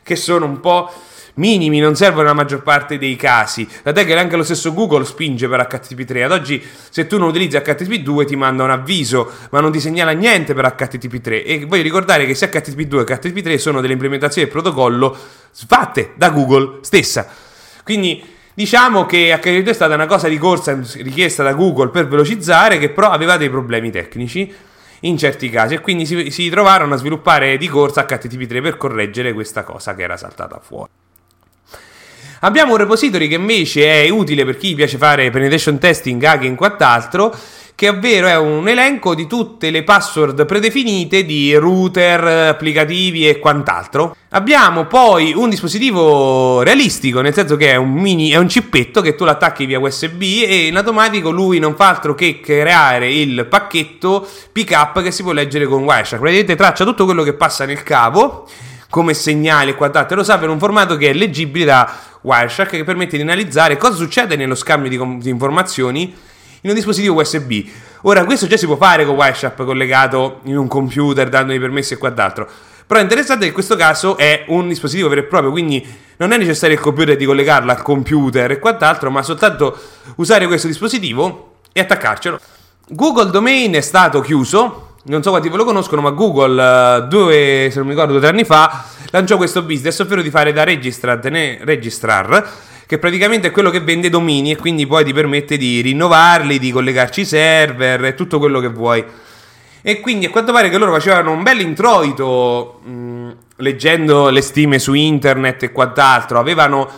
che 0.01 0.15
sono 0.15 0.45
un 0.45 0.59
po' 0.59 0.91
minimi, 1.35 1.79
non 1.79 1.95
servono 1.95 2.23
nella 2.23 2.33
maggior 2.33 2.63
parte 2.63 2.97
dei 2.97 3.15
casi. 3.15 3.67
Tant'è 3.83 4.05
che 4.05 4.17
anche 4.17 4.35
lo 4.35 4.43
stesso 4.43 4.73
Google 4.73 5.05
spinge 5.05 5.47
per 5.47 5.67
HTTP3. 5.69 6.23
Ad 6.23 6.31
oggi, 6.31 6.63
se 6.89 7.07
tu 7.07 7.17
non 7.17 7.29
utilizzi 7.29 7.57
HTTP2, 7.57 8.25
ti 8.25 8.35
manda 8.35 8.63
un 8.63 8.71
avviso, 8.71 9.31
ma 9.51 9.59
non 9.59 9.71
ti 9.71 9.79
segnala 9.79 10.11
niente 10.11 10.53
per 10.53 10.65
HTTP3. 10.65 11.43
E 11.45 11.65
voglio 11.67 11.83
ricordare 11.83 12.25
che 12.25 12.35
sia 12.35 12.47
HTTP2 12.47 13.03
che 13.03 13.19
HTTP3 13.19 13.57
sono 13.57 13.81
delle 13.81 13.93
implementazioni 13.93 14.47
del 14.47 14.61
protocollo 14.61 15.17
fatte 15.51 16.13
da 16.15 16.29
Google 16.29 16.79
stessa. 16.81 17.27
Quindi. 17.83 18.37
Diciamo 18.51 19.05
che 19.05 19.33
HTTP2 19.41 19.67
è 19.69 19.73
stata 19.73 19.93
una 19.93 20.05
cosa 20.05 20.27
di 20.27 20.37
corsa 20.37 20.77
richiesta 20.97 21.43
da 21.43 21.53
Google 21.53 21.91
per 21.91 22.09
velocizzare, 22.09 22.77
che 22.77 22.89
però 22.89 23.09
aveva 23.09 23.37
dei 23.37 23.49
problemi 23.49 23.89
tecnici 23.89 24.53
in 25.01 25.17
certi 25.17 25.49
casi 25.49 25.75
e 25.75 25.79
quindi 25.79 26.05
si, 26.05 26.29
si 26.29 26.49
trovarono 26.49 26.93
a 26.93 26.97
sviluppare 26.97 27.57
di 27.57 27.67
corsa 27.67 28.05
HTTP3 28.05 28.61
per 28.61 28.77
correggere 28.77 29.33
questa 29.33 29.63
cosa 29.63 29.95
che 29.95 30.03
era 30.03 30.17
saltata 30.17 30.59
fuori. 30.59 30.89
Abbiamo 32.41 32.71
un 32.71 32.77
repository 32.77 33.27
che 33.27 33.35
invece 33.35 34.03
è 34.03 34.09
utile 34.09 34.45
per 34.45 34.55
chi 34.55 34.73
piace 34.73 34.97
fare 34.97 35.29
penetration 35.29 35.77
testing, 35.77 36.23
hacking 36.23 36.53
e 36.53 36.55
quant'altro, 36.55 37.35
che 37.75 37.89
ovvero 37.89 38.27
è 38.27 38.37
un 38.37 38.65
elenco 38.69 39.13
di 39.13 39.27
tutte 39.27 39.69
le 39.69 39.83
password 39.83 40.45
predefinite 40.45 41.25
di 41.25 41.53
router, 41.55 42.47
applicativi 42.47 43.27
e 43.27 43.39
quant'altro. 43.39 44.15
Abbiamo 44.29 44.85
poi 44.85 45.33
un 45.35 45.49
dispositivo 45.49 46.61
realistico, 46.61 47.19
nel 47.19 47.33
senso 47.33 47.57
che 47.57 47.71
è 47.71 47.75
un 47.75 47.91
mini, 47.91 48.29
è 48.29 48.37
un 48.37 48.47
cippetto 48.47 49.01
che 49.01 49.15
tu 49.15 49.25
l'attacchi 49.25 49.65
via 49.65 49.79
USB 49.79 50.21
e 50.21 50.67
in 50.67 50.77
automatico 50.77 51.31
lui 51.31 51.59
non 51.59 51.75
fa 51.75 51.89
altro 51.89 52.15
che 52.15 52.39
creare 52.39 53.11
il 53.11 53.47
pacchetto 53.49 54.25
pickup 54.53 55.01
che 55.01 55.11
si 55.11 55.23
può 55.23 55.33
leggere 55.33 55.65
con 55.65 55.83
Wireshark. 55.83 56.21
Praticamente 56.21 56.55
traccia 56.55 56.85
tutto 56.85 57.03
quello 57.03 57.23
che 57.23 57.33
passa 57.33 57.65
nel 57.65 57.83
cavo 57.83 58.47
come 58.89 59.13
segnale 59.13 59.71
e 59.71 59.75
quant'altro, 59.75 60.15
lo 60.15 60.23
sa 60.23 60.39
per 60.39 60.49
un 60.49 60.57
formato 60.57 60.97
che 60.97 61.11
è 61.11 61.13
leggibile 61.13 61.65
da 61.65 61.93
Wireshark 62.21 62.71
che 62.71 62.83
permette 62.83 63.15
di 63.15 63.23
analizzare 63.23 63.77
cosa 63.77 63.95
succede 63.95 64.35
nello 64.35 64.55
scambio 64.55 64.89
di, 64.89 64.97
com- 64.97 65.21
di 65.21 65.29
informazioni 65.29 66.13
in 66.61 66.69
un 66.69 66.75
dispositivo 66.75 67.19
USB. 67.19 67.65
Ora, 68.01 68.25
questo 68.25 68.47
già 68.47 68.57
si 68.57 68.65
può 68.65 68.75
fare 68.75 69.05
con 69.05 69.15
Wireshark 69.15 69.63
collegato 69.63 70.39
in 70.43 70.57
un 70.57 70.67
computer, 70.67 71.29
dando 71.29 71.53
i 71.53 71.59
permessi 71.59 71.93
e 71.93 71.97
quant'altro. 71.97 72.49
Però 72.89 72.99
è 72.99 73.03
interessante 73.03 73.41
che 73.41 73.49
in 73.49 73.53
questo 73.53 73.75
caso 73.75 74.17
è 74.17 74.45
un 74.47 74.67
dispositivo 74.67 75.09
vero 75.09 75.21
e 75.21 75.25
proprio, 75.25 75.51
quindi 75.51 75.85
non 76.17 76.31
è 76.31 76.37
necessario 76.37 76.75
il 76.75 76.81
computer 76.81 77.15
di 77.15 77.25
collegarlo 77.25 77.69
al 77.69 77.83
computer 77.83 78.49
e 78.49 78.57
quant'altro, 78.57 79.11
ma 79.11 79.21
soltanto 79.21 79.77
usare 80.15 80.47
questo 80.47 80.65
dispositivo 80.65 81.57
e 81.71 81.81
attaccarcelo. 81.81 82.39
Google 82.87 83.29
Domain 83.29 83.73
è 83.73 83.81
stato 83.81 84.21
chiuso, 84.21 84.95
non 85.03 85.21
so 85.21 85.29
quanti 85.29 85.49
ve 85.49 85.57
lo 85.57 85.65
conoscono, 85.65 86.01
ma 86.01 86.09
Google 86.09 87.03
uh, 87.03 87.07
due, 87.07 87.69
se 87.69 87.77
non 87.77 87.85
mi 87.85 87.93
ricordo, 87.93 88.17
due 88.17 88.27
anni 88.27 88.43
fa 88.43 88.83
lanciò 89.11 89.37
questo 89.37 89.63
business, 89.63 89.99
ovvero 89.99 90.21
di 90.21 90.29
fare 90.29 90.51
da 90.53 90.63
registrar, 90.63 91.19
registrar 91.19 92.49
che 92.89 92.97
praticamente 92.97 93.49
è 93.49 93.51
quello 93.51 93.69
che 93.69 93.81
vende 93.81 94.09
domini 94.09 94.49
e 94.49 94.55
quindi 94.55 94.87
poi 94.87 95.05
ti 95.05 95.13
permette 95.13 95.57
di 95.57 95.79
rinnovarli, 95.81 96.57
di 96.57 96.71
collegarci 96.71 97.23
server 97.23 98.03
e 98.03 98.15
tutto 98.15 98.39
quello 98.39 98.59
che 98.59 98.69
vuoi. 98.69 99.05
E 99.81 99.99
quindi 99.99 100.25
a 100.25 100.29
quanto 100.31 100.51
pare 100.51 100.69
che 100.69 100.77
loro 100.79 100.91
facevano 100.91 101.31
un 101.31 101.43
bel 101.43 101.59
introito 101.61 102.81
mh, 102.83 103.29
leggendo 103.57 104.29
le 104.29 104.41
stime 104.41 104.79
su 104.79 104.93
internet 104.93 105.63
e 105.63 105.71
quant'altro, 105.71 106.39
avevano 106.39 106.89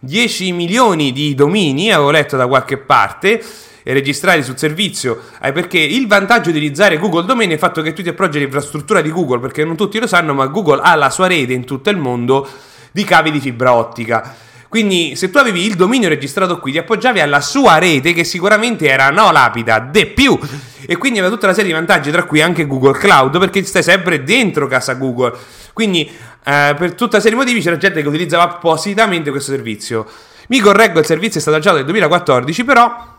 10 0.00 0.52
milioni 0.52 1.12
di 1.12 1.34
domini, 1.34 1.90
avevo 1.90 2.10
letto 2.10 2.36
da 2.36 2.46
qualche 2.46 2.76
parte 2.76 3.42
registrati 3.92 4.42
sul 4.42 4.58
servizio, 4.58 5.20
eh, 5.40 5.52
perché 5.52 5.78
il 5.78 6.06
vantaggio 6.06 6.50
di 6.50 6.58
utilizzare 6.58 6.98
Google 6.98 7.24
Domain 7.24 7.50
è 7.50 7.54
il 7.54 7.58
fatto 7.58 7.82
che 7.82 7.92
tu 7.92 8.02
ti 8.02 8.08
appoggi 8.08 8.38
all'infrastruttura 8.38 9.00
di 9.00 9.10
Google, 9.10 9.40
perché 9.40 9.64
non 9.64 9.76
tutti 9.76 9.98
lo 9.98 10.06
sanno, 10.06 10.34
ma 10.34 10.46
Google 10.46 10.80
ha 10.82 10.94
la 10.94 11.10
sua 11.10 11.26
rete 11.26 11.52
in 11.52 11.64
tutto 11.64 11.90
il 11.90 11.96
mondo 11.96 12.48
di 12.92 13.04
cavi 13.04 13.30
di 13.30 13.40
fibra 13.40 13.74
ottica. 13.74 14.34
Quindi, 14.68 15.16
se 15.16 15.30
tu 15.30 15.38
avevi 15.38 15.64
il 15.64 15.76
dominio 15.76 16.10
registrato 16.10 16.58
qui, 16.58 16.72
ti 16.72 16.78
appoggiavi 16.78 17.20
alla 17.20 17.40
sua 17.40 17.78
rete, 17.78 18.12
che 18.12 18.22
sicuramente 18.22 18.86
era 18.86 19.08
no 19.08 19.32
lapida, 19.32 19.78
de 19.78 20.06
più. 20.08 20.38
E 20.86 20.96
quindi 20.98 21.18
aveva 21.18 21.32
tutta 21.32 21.46
una 21.46 21.54
serie 21.54 21.70
di 21.70 21.76
vantaggi, 21.76 22.10
tra 22.10 22.24
cui 22.24 22.42
anche 22.42 22.66
Google 22.66 22.98
Cloud, 22.98 23.38
perché 23.38 23.64
stai 23.64 23.82
sempre 23.82 24.22
dentro 24.22 24.66
casa 24.66 24.92
Google. 24.94 25.34
Quindi, 25.72 26.04
eh, 26.04 26.74
per 26.76 26.92
tutta 26.94 27.16
una 27.16 27.20
serie 27.20 27.30
di 27.30 27.44
motivi, 27.44 27.62
c'era 27.62 27.78
gente 27.78 28.02
che 28.02 28.08
utilizzava 28.08 28.42
appositamente 28.42 29.30
questo 29.30 29.52
servizio. 29.52 30.06
Mi 30.48 30.60
correggo, 30.60 30.98
il 30.98 31.06
servizio 31.06 31.38
è 31.38 31.40
stato 31.40 31.56
lanciato 31.56 31.76
nel 31.76 31.86
2014, 31.86 32.64
però 32.64 33.17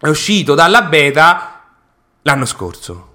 è 0.00 0.08
uscito 0.08 0.54
dalla 0.54 0.82
beta 0.82 1.62
l'anno 2.22 2.44
scorso. 2.44 3.06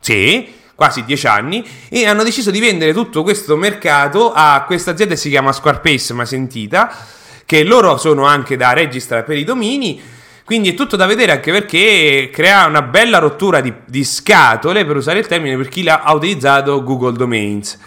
Sì, 0.00 0.52
quasi 0.74 1.04
dieci 1.04 1.26
anni, 1.26 1.62
e 1.90 2.06
hanno 2.06 2.22
deciso 2.22 2.50
di 2.50 2.58
vendere 2.58 2.94
tutto 2.94 3.22
questo 3.22 3.56
mercato 3.56 4.32
a 4.32 4.64
questa 4.66 4.92
azienda 4.92 5.14
che 5.14 5.20
si 5.20 5.28
chiama 5.28 5.52
Squarepace, 5.52 6.14
ma 6.14 6.24
sentita, 6.24 6.90
che 7.44 7.64
loro 7.64 7.98
sono 7.98 8.24
anche 8.24 8.56
da 8.56 8.72
registrare 8.72 9.22
per 9.22 9.36
i 9.36 9.44
domini. 9.44 10.00
Quindi 10.44 10.70
è 10.70 10.74
tutto 10.74 10.96
da 10.96 11.06
vedere 11.06 11.32
anche 11.32 11.52
perché 11.52 12.30
crea 12.32 12.66
una 12.66 12.82
bella 12.82 13.18
rottura 13.18 13.60
di, 13.60 13.72
di 13.84 14.02
scatole, 14.04 14.84
per 14.84 14.96
usare 14.96 15.18
il 15.18 15.26
termine, 15.26 15.56
per 15.56 15.68
chi 15.68 15.86
ha 15.86 16.12
utilizzato 16.14 16.82
Google 16.82 17.12
Domains. 17.12 17.78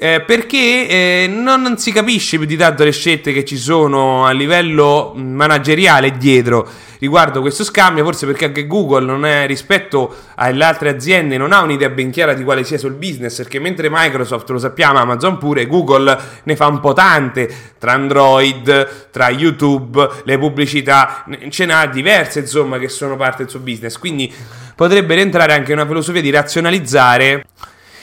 Eh, 0.00 0.22
perché 0.24 0.86
eh, 0.86 1.26
non 1.28 1.76
si 1.76 1.90
capisce 1.90 2.36
più 2.36 2.46
di 2.46 2.56
tanto 2.56 2.84
le 2.84 2.92
scelte 2.92 3.32
che 3.32 3.44
ci 3.44 3.56
sono 3.56 4.26
a 4.26 4.30
livello 4.30 5.12
manageriale 5.16 6.12
dietro 6.12 6.68
riguardo 7.00 7.40
questo 7.40 7.64
scambio, 7.64 8.04
forse 8.04 8.24
perché 8.24 8.44
anche 8.44 8.68
Google 8.68 9.04
non 9.04 9.26
è 9.26 9.44
rispetto 9.48 10.14
alle 10.36 10.64
altre 10.64 10.90
aziende 10.90 11.36
non 11.36 11.50
ha 11.50 11.62
un'idea 11.62 11.88
ben 11.88 12.12
chiara 12.12 12.34
di 12.34 12.44
quale 12.44 12.62
sia 12.62 12.78
sul 12.78 12.92
business, 12.92 13.38
perché 13.38 13.58
mentre 13.58 13.88
Microsoft 13.90 14.48
lo 14.50 14.58
sappiamo, 14.58 15.00
Amazon 15.00 15.36
pure, 15.36 15.66
Google 15.66 16.16
ne 16.44 16.54
fa 16.54 16.68
un 16.68 16.78
po' 16.78 16.92
tante 16.92 17.52
tra 17.78 17.92
Android, 17.92 19.10
tra 19.10 19.30
YouTube, 19.30 20.08
le 20.22 20.38
pubblicità, 20.38 21.24
ce 21.48 21.64
n'ha 21.66 21.86
diverse 21.86 22.38
insomma 22.38 22.78
che 22.78 22.88
sono 22.88 23.16
parte 23.16 23.42
del 23.42 23.50
suo 23.50 23.60
business, 23.60 23.96
quindi 23.96 24.32
potrebbe 24.76 25.16
rientrare 25.16 25.54
anche 25.54 25.72
una 25.72 25.86
filosofia 25.86 26.20
di 26.20 26.30
razionalizzare 26.30 27.46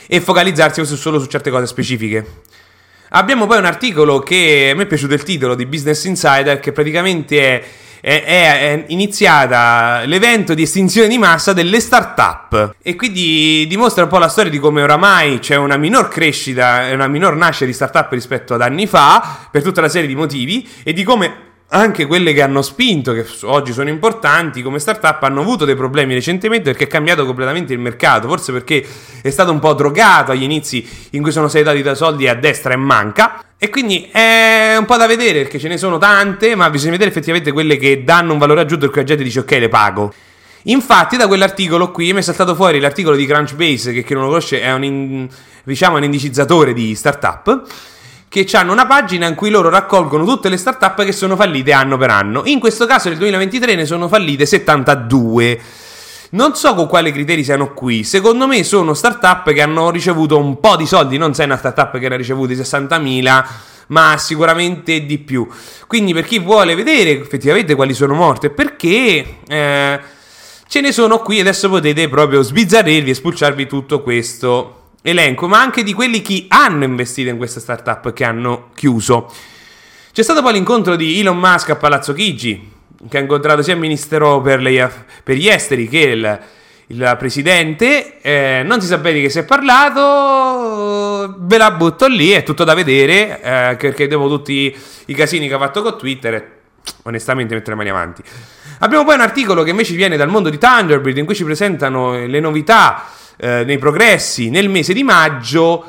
e 0.06 0.20
focalizzarsi 0.20 0.84
solo 0.84 1.18
su 1.18 1.26
certe 1.26 1.50
cose 1.50 1.66
specifiche. 1.66 2.42
Abbiamo 3.10 3.46
poi 3.46 3.58
un 3.58 3.64
articolo 3.64 4.18
che 4.18 4.72
me 4.74 4.82
è 4.82 4.86
piaciuto 4.86 5.14
il 5.14 5.22
titolo 5.22 5.54
di 5.54 5.66
Business 5.66 6.04
Insider 6.04 6.58
che 6.58 6.72
praticamente 6.72 7.60
è, 7.60 7.64
è, 8.00 8.22
è 8.24 8.84
iniziata 8.88 10.02
l'evento 10.04 10.54
di 10.54 10.62
estinzione 10.62 11.06
di 11.08 11.16
massa 11.16 11.52
delle 11.52 11.80
start-up 11.80 12.74
e 12.82 12.96
quindi 12.96 13.64
dimostra 13.68 14.02
un 14.02 14.08
po' 14.08 14.18
la 14.18 14.28
storia 14.28 14.50
di 14.50 14.58
come 14.58 14.82
oramai 14.82 15.38
c'è 15.38 15.54
una 15.54 15.76
minor 15.76 16.08
crescita, 16.08 16.88
una 16.92 17.06
minor 17.06 17.36
nascita 17.36 17.66
di 17.66 17.72
start-up 17.72 18.10
rispetto 18.12 18.54
ad 18.54 18.60
anni 18.60 18.88
fa 18.88 19.48
per 19.50 19.62
tutta 19.62 19.80
una 19.80 19.88
serie 19.88 20.08
di 20.08 20.16
motivi 20.16 20.68
e 20.82 20.92
di 20.92 21.04
come 21.04 21.45
anche 21.68 22.06
quelle 22.06 22.32
che 22.32 22.42
hanno 22.42 22.62
spinto, 22.62 23.12
che 23.12 23.26
oggi 23.42 23.72
sono 23.72 23.88
importanti 23.88 24.62
come 24.62 24.78
startup, 24.78 25.22
hanno 25.24 25.40
avuto 25.40 25.64
dei 25.64 25.74
problemi 25.74 26.14
recentemente 26.14 26.70
perché 26.70 26.84
è 26.84 26.86
cambiato 26.86 27.24
completamente 27.24 27.72
il 27.72 27.80
mercato. 27.80 28.28
Forse 28.28 28.52
perché 28.52 28.86
è 29.20 29.30
stato 29.30 29.50
un 29.50 29.58
po' 29.58 29.72
drogato 29.72 30.30
agli 30.30 30.44
inizi 30.44 30.86
in 31.10 31.22
cui 31.22 31.32
sono 31.32 31.48
stati 31.48 31.64
dati 31.64 31.82
da 31.82 31.94
soldi 31.94 32.28
a 32.28 32.34
destra 32.34 32.72
e 32.72 32.76
manca. 32.76 33.42
E 33.58 33.68
quindi 33.68 34.08
è 34.12 34.76
un 34.78 34.84
po' 34.84 34.96
da 34.96 35.06
vedere 35.06 35.42
perché 35.42 35.58
ce 35.58 35.68
ne 35.68 35.76
sono 35.76 35.98
tante, 35.98 36.54
ma 36.54 36.70
bisogna 36.70 36.92
vedere 36.92 37.10
effettivamente 37.10 37.50
quelle 37.50 37.76
che 37.76 38.04
danno 38.04 38.32
un 38.32 38.38
valore 38.38 38.60
aggiunto 38.60 38.86
e 38.86 38.88
cui 38.88 39.00
la 39.00 39.06
gente 39.06 39.24
dice 39.24 39.40
ok, 39.40 39.50
le 39.52 39.68
pago. 39.68 40.14
Infatti, 40.64 41.16
da 41.16 41.26
quell'articolo 41.26 41.90
qui 41.90 42.12
mi 42.12 42.18
è 42.18 42.22
saltato 42.22 42.54
fuori 42.54 42.80
l'articolo 42.80 43.16
di 43.16 43.24
Crunchbase, 43.26 43.92
che 43.92 44.02
chi 44.02 44.14
non 44.14 44.22
lo 44.22 44.28
conosce 44.28 44.60
è 44.60 44.72
un, 44.72 44.84
in, 44.84 45.28
diciamo, 45.64 45.96
un 45.96 46.04
indicizzatore 46.04 46.72
di 46.72 46.94
startup 46.94 47.64
che 48.28 48.46
hanno 48.52 48.72
una 48.72 48.86
pagina 48.86 49.26
in 49.26 49.34
cui 49.34 49.50
loro 49.50 49.68
raccolgono 49.68 50.24
tutte 50.24 50.48
le 50.48 50.56
startup 50.56 51.04
che 51.04 51.12
sono 51.12 51.36
fallite 51.36 51.72
anno 51.72 51.96
per 51.96 52.10
anno. 52.10 52.42
In 52.44 52.58
questo 52.58 52.86
caso 52.86 53.08
nel 53.08 53.18
2023 53.18 53.74
ne 53.74 53.86
sono 53.86 54.08
fallite 54.08 54.46
72. 54.46 55.60
Non 56.30 56.56
so 56.56 56.74
con 56.74 56.88
quali 56.88 57.12
criteri 57.12 57.44
siano 57.44 57.72
qui. 57.72 58.02
Secondo 58.02 58.46
me 58.46 58.64
sono 58.64 58.94
startup 58.94 59.50
che 59.52 59.62
hanno 59.62 59.90
ricevuto 59.90 60.38
un 60.38 60.58
po' 60.58 60.76
di 60.76 60.86
soldi. 60.86 61.18
Non 61.18 61.34
sei 61.34 61.46
una 61.46 61.56
startup 61.56 61.98
che 61.98 62.08
ne 62.08 62.14
ha 62.14 62.18
ricevuti 62.18 62.54
60.000, 62.54 63.44
ma 63.88 64.16
sicuramente 64.18 65.06
di 65.06 65.18
più. 65.18 65.48
Quindi, 65.86 66.12
per 66.12 66.24
chi 66.24 66.40
vuole 66.40 66.74
vedere 66.74 67.20
effettivamente 67.20 67.76
quali 67.76 67.94
sono 67.94 68.14
morte, 68.14 68.50
perché 68.50 69.38
eh, 69.46 70.00
ce 70.66 70.80
ne 70.80 70.92
sono 70.92 71.20
qui. 71.20 71.38
Adesso 71.38 71.68
potete 71.68 72.08
proprio 72.08 72.42
sbizzarrirvi 72.42 73.10
e 73.10 73.14
spulciarvi 73.14 73.66
tutto 73.66 74.02
questo 74.02 74.85
elenco, 75.06 75.46
ma 75.46 75.60
anche 75.60 75.84
di 75.84 75.92
quelli 75.92 76.20
che 76.20 76.46
hanno 76.48 76.82
investito 76.84 77.30
in 77.30 77.36
questa 77.36 77.60
startup 77.60 78.12
che 78.12 78.24
hanno 78.24 78.70
chiuso. 78.74 79.32
C'è 80.12 80.22
stato 80.22 80.42
poi 80.42 80.54
l'incontro 80.54 80.96
di 80.96 81.20
Elon 81.20 81.38
Musk 81.38 81.70
a 81.70 81.76
Palazzo 81.76 82.12
Chigi, 82.12 82.72
che 83.08 83.16
ha 83.16 83.20
incontrato 83.20 83.62
sia 83.62 83.74
il 83.74 83.78
ministero 83.78 84.40
per, 84.40 84.60
le, 84.60 84.90
per 85.22 85.36
gli 85.36 85.46
esteri 85.46 85.88
che 85.88 85.98
il, 85.98 86.40
il 86.88 87.16
presidente. 87.18 88.20
Eh, 88.20 88.62
non 88.64 88.80
si 88.80 88.88
sa 88.88 88.98
bene 88.98 89.20
che 89.20 89.28
si 89.28 89.38
è 89.38 89.44
parlato, 89.44 91.36
ve 91.38 91.56
la 91.56 91.70
butto 91.70 92.08
lì, 92.08 92.30
è 92.30 92.42
tutto 92.42 92.64
da 92.64 92.74
vedere, 92.74 93.40
eh, 93.40 93.76
perché 93.76 94.08
dopo 94.08 94.28
tutti 94.28 94.76
i 95.06 95.14
casini 95.14 95.46
che 95.46 95.54
ha 95.54 95.58
fatto 95.58 95.82
con 95.82 95.96
Twitter, 95.96 96.54
onestamente 97.04 97.54
metto 97.54 97.70
le 97.70 97.76
mani 97.76 97.90
avanti. 97.90 98.22
Abbiamo 98.80 99.04
poi 99.04 99.14
un 99.14 99.20
articolo 99.20 99.62
che 99.62 99.70
invece 99.70 99.94
viene 99.94 100.16
dal 100.16 100.28
mondo 100.28 100.50
di 100.50 100.58
Thunderbird, 100.58 101.16
in 101.16 101.24
cui 101.26 101.34
ci 101.34 101.44
presentano 101.44 102.26
le 102.26 102.40
novità 102.40 103.04
eh, 103.36 103.64
nei 103.64 103.78
progressi 103.78 104.50
nel 104.50 104.68
mese 104.68 104.92
di 104.92 105.02
maggio 105.02 105.84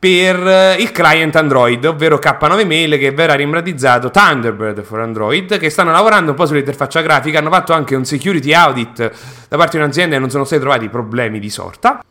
per 0.00 0.46
eh, 0.46 0.76
il 0.78 0.92
client 0.92 1.36
Android, 1.36 1.84
ovvero 1.84 2.16
K9 2.16 2.66
Mail 2.66 2.98
che 2.98 3.10
verrà 3.10 3.34
rimratizzato 3.34 4.10
Thunderbird 4.10 4.82
for 4.82 5.00
Android, 5.00 5.58
che 5.58 5.68
stanno 5.68 5.92
lavorando 5.92 6.30
un 6.30 6.36
po' 6.36 6.46
sull'interfaccia 6.46 7.02
grafica, 7.02 7.38
hanno 7.38 7.50
fatto 7.50 7.74
anche 7.74 7.94
un 7.94 8.06
security 8.06 8.54
audit 8.54 9.12
da 9.48 9.56
parte 9.58 9.76
di 9.76 9.82
un'azienda 9.82 10.16
e 10.16 10.18
non 10.18 10.30
sono 10.30 10.44
stati 10.44 10.62
trovati 10.62 10.88
problemi 10.88 11.38
di 11.38 11.50
sorta. 11.50 12.02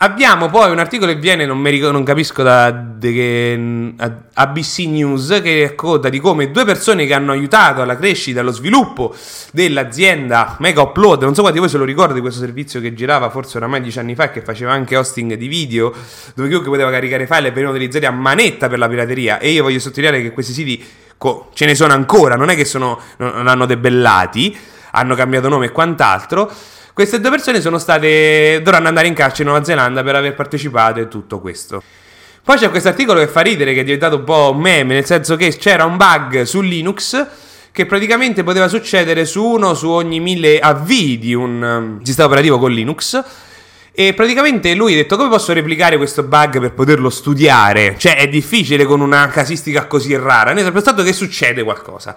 Abbiamo 0.00 0.48
poi 0.48 0.70
un 0.70 0.78
articolo 0.78 1.10
che 1.12 1.18
viene, 1.18 1.44
non, 1.44 1.60
ricordo, 1.64 1.90
non 1.90 2.04
capisco, 2.04 2.44
da 2.44 2.70
de, 2.70 3.94
ABC 4.32 4.78
News 4.86 5.40
che 5.42 5.62
racconta 5.62 6.08
di 6.08 6.20
come 6.20 6.52
due 6.52 6.64
persone 6.64 7.04
che 7.04 7.14
hanno 7.14 7.32
aiutato 7.32 7.82
alla 7.82 7.96
crescita, 7.96 8.38
allo 8.38 8.52
sviluppo 8.52 9.12
dell'azienda 9.50 10.54
Mega 10.60 10.82
Upload, 10.82 11.22
non 11.22 11.34
so 11.34 11.40
quanti 11.40 11.58
di 11.58 11.64
voi 11.64 11.68
se 11.68 11.78
lo 11.78 11.84
ricorda 11.84 12.14
di 12.14 12.20
questo 12.20 12.38
servizio 12.38 12.80
che 12.80 12.94
girava 12.94 13.28
forse 13.28 13.56
oramai 13.56 13.80
dieci 13.80 13.98
anni 13.98 14.14
fa 14.14 14.24
e 14.24 14.30
che 14.30 14.40
faceva 14.40 14.70
anche 14.70 14.96
hosting 14.96 15.34
di 15.34 15.48
video, 15.48 15.92
dove 16.36 16.48
chiunque 16.48 16.70
poteva 16.70 16.92
caricare 16.92 17.26
file 17.26 17.48
e 17.48 17.50
venivano 17.50 17.74
utilizzati 17.74 18.06
a 18.06 18.12
manetta 18.12 18.68
per 18.68 18.78
la 18.78 18.86
pirateria. 18.86 19.40
E 19.40 19.50
io 19.50 19.64
voglio 19.64 19.80
sottolineare 19.80 20.22
che 20.22 20.30
questi 20.30 20.52
siti 20.52 20.86
co- 21.16 21.50
ce 21.54 21.66
ne 21.66 21.74
sono 21.74 21.92
ancora, 21.92 22.36
non 22.36 22.50
è 22.50 22.54
che 22.54 22.64
sono, 22.64 23.00
non 23.16 23.48
hanno 23.48 23.66
debellati, 23.66 24.56
hanno 24.92 25.16
cambiato 25.16 25.48
nome 25.48 25.66
e 25.66 25.72
quant'altro 25.72 26.48
queste 26.98 27.20
due 27.20 27.30
persone 27.30 27.60
sono 27.60 27.78
state. 27.78 28.60
dovranno 28.60 28.88
andare 28.88 29.06
in 29.06 29.14
carcere 29.14 29.44
in 29.44 29.50
Nuova 29.50 29.64
Zelanda 29.64 30.02
per 30.02 30.16
aver 30.16 30.34
partecipato 30.34 30.98
a 30.98 31.04
tutto 31.04 31.38
questo. 31.38 31.80
Poi 32.42 32.58
c'è 32.58 32.70
questo 32.70 32.88
articolo 32.88 33.20
che 33.20 33.28
fa 33.28 33.40
ridere, 33.40 33.72
che 33.72 33.82
è 33.82 33.84
diventato 33.84 34.16
un 34.16 34.24
po' 34.24 34.50
un 34.52 34.60
meme, 34.60 34.94
nel 34.94 35.04
senso 35.04 35.36
che 35.36 35.56
c'era 35.56 35.84
un 35.84 35.96
bug 35.96 36.42
su 36.42 36.60
Linux 36.60 37.24
che 37.70 37.86
praticamente 37.86 38.42
poteva 38.42 38.66
succedere 38.66 39.26
su 39.26 39.44
uno 39.44 39.74
su 39.74 39.88
ogni 39.88 40.18
mille 40.18 40.58
avvii 40.58 41.18
di 41.18 41.34
un 41.34 41.62
um, 41.62 42.02
sistema 42.02 42.26
operativo 42.26 42.58
con 42.58 42.72
Linux. 42.72 43.22
E 43.92 44.12
praticamente 44.14 44.74
lui 44.74 44.94
ha 44.94 44.96
detto 44.96 45.16
come 45.16 45.28
posso 45.28 45.52
replicare 45.52 45.96
questo 45.98 46.24
bug 46.24 46.58
per 46.58 46.72
poterlo 46.72 47.10
studiare? 47.10 47.94
Cioè 47.96 48.16
è 48.16 48.26
difficile 48.28 48.84
con 48.86 49.00
una 49.00 49.28
casistica 49.28 49.86
così 49.86 50.16
rara. 50.16 50.50
Noi 50.50 50.62
abbiamo 50.62 50.72
pensato 50.72 51.04
che 51.04 51.12
succede 51.12 51.62
qualcosa. 51.62 52.16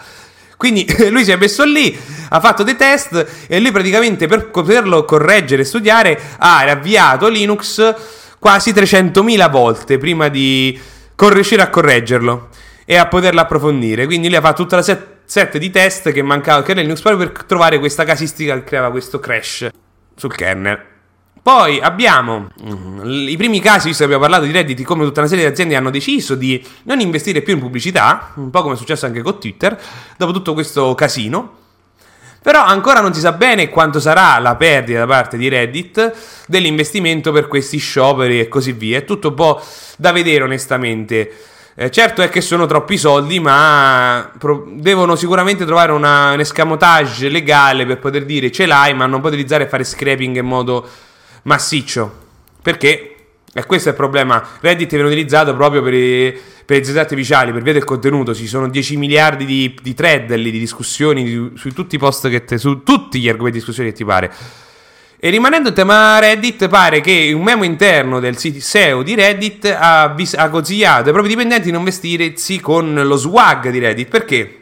Quindi 0.61 0.85
lui 1.09 1.23
si 1.23 1.31
è 1.31 1.37
messo 1.37 1.65
lì, 1.65 1.99
ha 2.29 2.39
fatto 2.39 2.61
dei 2.61 2.75
test 2.75 3.47
e 3.47 3.59
lui 3.59 3.71
praticamente 3.71 4.27
per 4.27 4.51
poterlo 4.51 5.05
correggere 5.05 5.63
e 5.63 5.65
studiare 5.65 6.19
ha 6.37 6.59
avviato 6.59 7.29
Linux 7.29 7.95
quasi 8.37 8.69
300.000 8.69 9.49
volte 9.49 9.97
prima 9.97 10.27
di 10.27 10.79
riuscire 11.15 11.63
a 11.63 11.69
correggerlo 11.71 12.49
e 12.85 12.95
a 12.95 13.07
poterlo 13.07 13.39
approfondire. 13.39 14.05
Quindi 14.05 14.27
lui 14.27 14.37
ha 14.37 14.41
fatto 14.41 14.61
tutta 14.61 14.75
la 14.75 14.83
set, 14.83 15.21
set 15.25 15.57
di 15.57 15.71
test 15.71 16.11
che 16.11 16.21
mancava 16.21 16.61
che 16.61 16.73
era 16.73 16.81
Linux 16.81 17.01
proprio 17.01 17.27
per 17.27 17.43
trovare 17.45 17.79
questa 17.79 18.03
casistica 18.03 18.53
che 18.53 18.63
creava 18.63 18.91
questo 18.91 19.19
crash 19.19 19.67
sul 20.15 20.35
kernel. 20.35 20.90
Poi 21.43 21.79
abbiamo 21.79 22.49
mm, 22.63 23.27
i 23.27 23.35
primi 23.35 23.59
casi, 23.59 23.87
visto 23.87 24.05
che 24.05 24.13
abbiamo 24.13 24.21
parlato 24.21 24.45
di 24.45 24.51
Reddit, 24.51 24.83
come 24.83 25.03
tutta 25.03 25.21
una 25.21 25.29
serie 25.29 25.45
di 25.45 25.51
aziende 25.51 25.75
hanno 25.75 25.89
deciso 25.89 26.35
di 26.35 26.63
non 26.83 26.99
investire 26.99 27.41
più 27.41 27.55
in 27.55 27.59
pubblicità, 27.59 28.31
un 28.35 28.51
po' 28.51 28.61
come 28.61 28.75
è 28.75 28.77
successo 28.77 29.07
anche 29.07 29.23
con 29.23 29.39
Twitter, 29.39 29.79
dopo 30.17 30.31
tutto 30.33 30.53
questo 30.53 30.93
casino. 30.93 31.57
Però 32.43 32.63
ancora 32.63 33.01
non 33.01 33.13
si 33.13 33.19
sa 33.19 33.31
bene 33.33 33.69
quanto 33.69 33.99
sarà 33.99 34.37
la 34.39 34.55
perdita 34.55 34.99
da 34.99 35.05
parte 35.07 35.37
di 35.37 35.47
Reddit 35.47 36.13
dell'investimento 36.47 37.31
per 37.31 37.47
questi 37.47 37.77
scioperi 37.77 38.39
e 38.39 38.47
così 38.47 38.71
via. 38.71 38.99
È 38.99 39.05
tutto 39.05 39.29
un 39.29 39.33
po' 39.35 39.61
da 39.97 40.11
vedere 40.11 40.43
onestamente. 40.43 41.31
Eh, 41.73 41.89
certo 41.89 42.21
è 42.21 42.29
che 42.29 42.41
sono 42.41 42.65
troppi 42.65 42.97
soldi, 42.97 43.39
ma 43.39 44.31
pro- 44.37 44.67
devono 44.73 45.15
sicuramente 45.15 45.65
trovare 45.65 45.91
una, 45.91 46.33
un 46.33 46.39
escamotage 46.39 47.29
legale 47.29 47.85
per 47.85 47.99
poter 47.99 48.25
dire 48.25 48.51
ce 48.51 48.65
l'hai, 48.65 48.93
ma 48.93 49.05
non 49.05 49.19
puoi 49.19 49.31
utilizzare 49.31 49.65
e 49.65 49.67
fare 49.67 49.83
scraping 49.83 50.37
in 50.37 50.45
modo 50.45 50.87
massiccio. 51.43 52.19
Perché? 52.61 53.15
E 53.53 53.65
questo 53.65 53.89
è 53.89 53.91
il 53.91 53.97
problema. 53.97 54.41
Reddit 54.61 54.89
viene 54.89 55.07
utilizzato 55.07 55.53
proprio 55.55 55.81
per, 55.81 55.93
i, 55.93 56.31
per 56.31 56.77
intelligenze 56.77 56.99
artificiali, 56.99 57.51
per 57.51 57.61
via 57.61 57.73
del 57.73 57.83
contenuto. 57.83 58.33
Ci 58.33 58.47
sono 58.47 58.69
10 58.69 58.95
miliardi 58.97 59.45
di, 59.45 59.75
di 59.81 59.93
thread 59.93 60.33
di 60.33 60.51
discussioni 60.51 61.23
di, 61.23 61.51
su 61.55 61.73
tutti 61.73 61.95
i 61.95 61.97
post 61.97 62.29
che 62.29 62.45
te, 62.45 62.57
su 62.57 62.83
tutti 62.83 63.19
gli 63.19 63.27
argomenti 63.27 63.57
di 63.57 63.63
discussione 63.63 63.89
che 63.89 63.95
ti 63.95 64.05
pare. 64.05 64.31
E 65.23 65.29
rimanendo 65.29 65.69
in 65.69 65.75
tema 65.75 66.17
Reddit, 66.19 66.67
pare 66.67 67.01
che 67.01 67.31
un 67.35 67.43
memo 67.43 67.63
interno 67.63 68.19
del 68.19 68.37
sito 68.37 68.59
SEO 68.59 69.03
di 69.03 69.13
Reddit 69.13 69.65
ha, 69.65 70.15
ha 70.15 70.49
consigliato 70.49 71.07
ai 71.07 71.11
propri 71.11 71.29
dipendenti 71.29 71.65
di 71.65 71.71
non 71.71 71.83
vestirsi 71.83 72.59
con 72.59 72.93
lo 72.93 73.15
swag 73.17 73.69
di 73.69 73.79
Reddit. 73.79 74.07
Perché? 74.07 74.60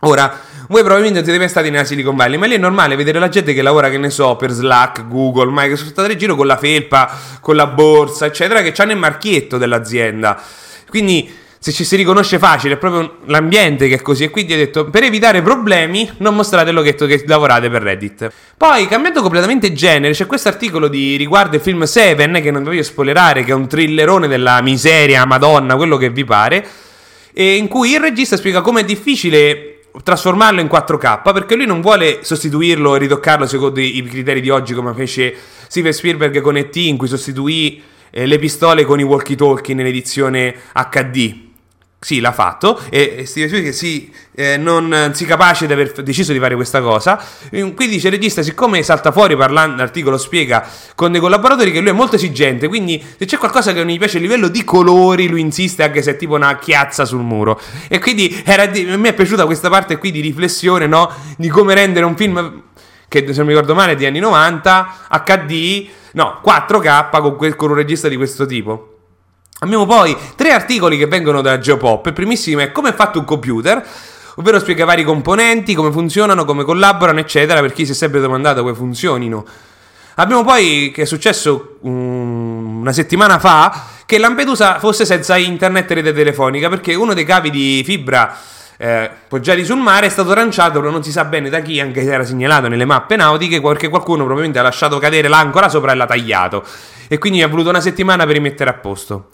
Ora, 0.00 0.40
voi 0.68 0.82
probabilmente 0.82 1.22
siete 1.24 1.38
mai 1.38 1.48
stati 1.48 1.68
nella 1.70 1.84
Silicon 1.84 2.16
Valley, 2.16 2.38
ma 2.38 2.46
lì 2.46 2.54
è 2.54 2.58
normale 2.58 2.96
vedere 2.96 3.18
la 3.18 3.28
gente 3.28 3.52
che 3.52 3.60
lavora, 3.60 3.90
che 3.90 3.98
ne 3.98 4.10
so, 4.10 4.36
per 4.36 4.50
Slack, 4.50 5.08
Google, 5.08 5.50
Microsoft, 5.52 5.90
state 5.90 6.12
in 6.12 6.18
giro 6.18 6.36
con 6.36 6.46
la 6.46 6.56
felpa, 6.56 7.10
con 7.40 7.56
la 7.56 7.66
borsa, 7.66 8.26
eccetera, 8.26 8.62
che 8.62 8.72
hanno 8.80 8.92
il 8.92 8.98
marchietto 8.98 9.58
dell'azienda. 9.58 10.40
Quindi 10.88 11.30
se 11.58 11.72
ci 11.72 11.84
si 11.84 11.96
riconosce 11.96 12.38
facile, 12.38 12.74
è 12.74 12.76
proprio 12.78 13.18
l'ambiente 13.26 13.86
che 13.88 13.96
è 13.96 14.00
così. 14.00 14.24
E 14.24 14.30
quindi 14.30 14.54
ho 14.54 14.56
detto, 14.56 14.86
per 14.86 15.02
evitare 15.02 15.42
problemi, 15.42 16.10
non 16.18 16.34
mostrate 16.34 16.70
l'ho 16.70 16.80
detto 16.80 17.04
che 17.04 17.22
lavorate 17.26 17.68
per 17.68 17.82
Reddit. 17.82 18.32
Poi, 18.56 18.86
cambiando 18.86 19.20
completamente 19.20 19.74
genere, 19.74 20.14
c'è 20.14 20.24
questo 20.24 20.48
articolo 20.48 20.88
riguardo 20.88 21.56
il 21.56 21.62
film 21.62 21.82
Seven, 21.82 22.40
che 22.40 22.50
non 22.50 22.62
vi 22.62 22.68
voglio 22.70 22.82
spoilerare, 22.82 23.44
che 23.44 23.50
è 23.50 23.54
un 23.54 23.66
thrillerone 23.66 24.28
della 24.28 24.62
miseria, 24.62 25.26
madonna, 25.26 25.76
quello 25.76 25.98
che 25.98 26.08
vi 26.08 26.24
pare, 26.24 26.66
in 27.34 27.68
cui 27.68 27.90
il 27.90 28.00
regista 28.00 28.38
spiega 28.38 28.62
come 28.62 28.80
è 28.80 28.84
difficile 28.84 29.69
trasformarlo 30.02 30.60
in 30.60 30.68
4K 30.68 31.32
perché 31.32 31.56
lui 31.56 31.66
non 31.66 31.80
vuole 31.80 32.20
sostituirlo 32.22 32.94
e 32.94 32.98
ritoccarlo 32.98 33.46
secondo 33.46 33.80
i 33.80 34.02
criteri 34.08 34.40
di 34.40 34.50
oggi 34.50 34.74
come 34.74 34.94
fece 34.94 35.34
Steven 35.66 35.92
Spielberg 35.92 36.40
con 36.40 36.56
ET 36.56 36.74
in 36.76 36.96
cui 36.96 37.08
sostituì 37.08 37.82
eh, 38.10 38.26
le 38.26 38.38
pistole 38.38 38.84
con 38.84 39.00
i 39.00 39.04
walkie 39.04 39.36
talkie 39.36 39.74
nell'edizione 39.74 40.54
HD 40.72 41.48
sì, 42.02 42.18
l'ha 42.20 42.32
fatto 42.32 42.80
e 42.88 43.24
Steven 43.26 43.50
Spielberg 43.50 43.74
si, 43.74 44.10
eh, 44.34 44.56
non 44.56 45.10
si 45.12 45.26
capace 45.26 45.66
di 45.66 45.74
aver 45.74 45.92
deciso 46.02 46.32
di 46.32 46.38
fare 46.38 46.54
questa 46.54 46.80
cosa. 46.80 47.22
Quindi 47.50 47.88
dice 47.88 48.06
il 48.08 48.14
regista, 48.14 48.40
siccome 48.40 48.82
salta 48.82 49.12
fuori 49.12 49.36
parlando, 49.36 49.76
l'articolo 49.76 50.16
spiega 50.16 50.66
con 50.94 51.12
dei 51.12 51.20
collaboratori 51.20 51.70
che 51.70 51.80
lui 51.80 51.90
è 51.90 51.92
molto 51.92 52.16
esigente, 52.16 52.68
quindi 52.68 53.04
se 53.18 53.26
c'è 53.26 53.36
qualcosa 53.36 53.74
che 53.74 53.84
non 53.84 53.92
gli 53.92 53.98
piace 53.98 54.16
a 54.16 54.20
livello 54.20 54.48
di 54.48 54.64
colori, 54.64 55.28
lui 55.28 55.40
insiste 55.42 55.82
anche 55.82 56.00
se 56.00 56.12
è 56.12 56.16
tipo 56.16 56.36
una 56.36 56.56
chiazza 56.58 57.04
sul 57.04 57.20
muro. 57.20 57.60
E 57.88 57.98
quindi 57.98 58.42
era 58.46 58.64
di, 58.64 58.82
me 58.84 59.10
è 59.10 59.14
piaciuta 59.14 59.44
questa 59.44 59.68
parte 59.68 59.98
qui 59.98 60.10
di 60.10 60.20
riflessione, 60.20 60.86
no? 60.86 61.12
Di 61.36 61.48
come 61.48 61.74
rendere 61.74 62.06
un 62.06 62.16
film 62.16 62.62
che 63.08 63.26
se 63.26 63.36
non 63.36 63.44
mi 63.46 63.52
ricordo 63.52 63.74
male 63.74 63.92
è 63.92 63.96
di 63.96 64.06
anni 64.06 64.20
90, 64.20 64.94
HD, 65.26 65.86
no, 66.12 66.40
4K 66.42 67.36
con, 67.36 67.54
con 67.56 67.70
un 67.70 67.76
regista 67.76 68.08
di 68.08 68.16
questo 68.16 68.46
tipo. 68.46 68.89
Abbiamo 69.62 69.84
poi 69.84 70.16
tre 70.36 70.52
articoli 70.52 70.96
che 70.96 71.06
vengono 71.06 71.42
da 71.42 71.58
Geopop. 71.58 72.06
Il 72.06 72.12
primissimo 72.14 72.60
è 72.60 72.72
come 72.72 72.90
è 72.90 72.94
fatto 72.94 73.18
un 73.18 73.24
computer. 73.24 73.86
ovvero 74.36 74.58
spiega 74.58 74.84
vari 74.84 75.04
componenti, 75.04 75.74
come 75.74 75.92
funzionano, 75.92 76.44
come 76.44 76.64
collaborano, 76.64 77.20
eccetera, 77.20 77.60
per 77.60 77.72
chi 77.72 77.84
si 77.84 77.92
è 77.92 77.94
sempre 77.94 78.20
domandato 78.20 78.62
come 78.62 78.74
funzionino. 78.74 79.44
Abbiamo 80.14 80.44
poi, 80.44 80.90
che 80.94 81.02
è 81.02 81.04
successo 81.04 81.76
um, 81.80 82.78
una 82.80 82.92
settimana 82.92 83.38
fa, 83.38 83.84
che 84.06 84.18
Lampedusa 84.18 84.78
fosse 84.78 85.04
senza 85.04 85.36
internet 85.36 85.90
e 85.90 85.94
rete 85.94 86.12
telefonica, 86.12 86.68
perché 86.68 86.94
uno 86.94 87.14
dei 87.14 87.24
cavi 87.24 87.50
di 87.50 87.82
fibra 87.84 88.36
eh, 88.82 89.10
poggiati 89.28 89.62
sul 89.62 89.76
mare 89.76 90.06
è 90.06 90.08
stato 90.08 90.32
lanciato, 90.32 90.80
però 90.80 90.90
non 90.90 91.02
si 91.04 91.12
sa 91.12 91.26
bene 91.26 91.50
da 91.50 91.60
chi, 91.60 91.80
anche 91.80 92.02
se 92.02 92.14
era 92.14 92.24
segnalato 92.24 92.66
nelle 92.66 92.86
mappe 92.86 93.14
nautiche, 93.14 93.60
perché 93.60 93.90
qualcuno 93.90 94.20
probabilmente 94.24 94.58
ha 94.58 94.62
lasciato 94.62 94.96
cadere 94.96 95.28
l'ancora 95.28 95.68
sopra 95.68 95.92
e 95.92 95.96
l'ha 95.96 96.06
tagliato. 96.06 96.64
E 97.06 97.18
quindi 97.18 97.42
ha 97.42 97.48
voluto 97.48 97.68
una 97.68 97.82
settimana 97.82 98.24
per 98.24 98.36
rimettere 98.36 98.70
a 98.70 98.72
posto. 98.72 99.28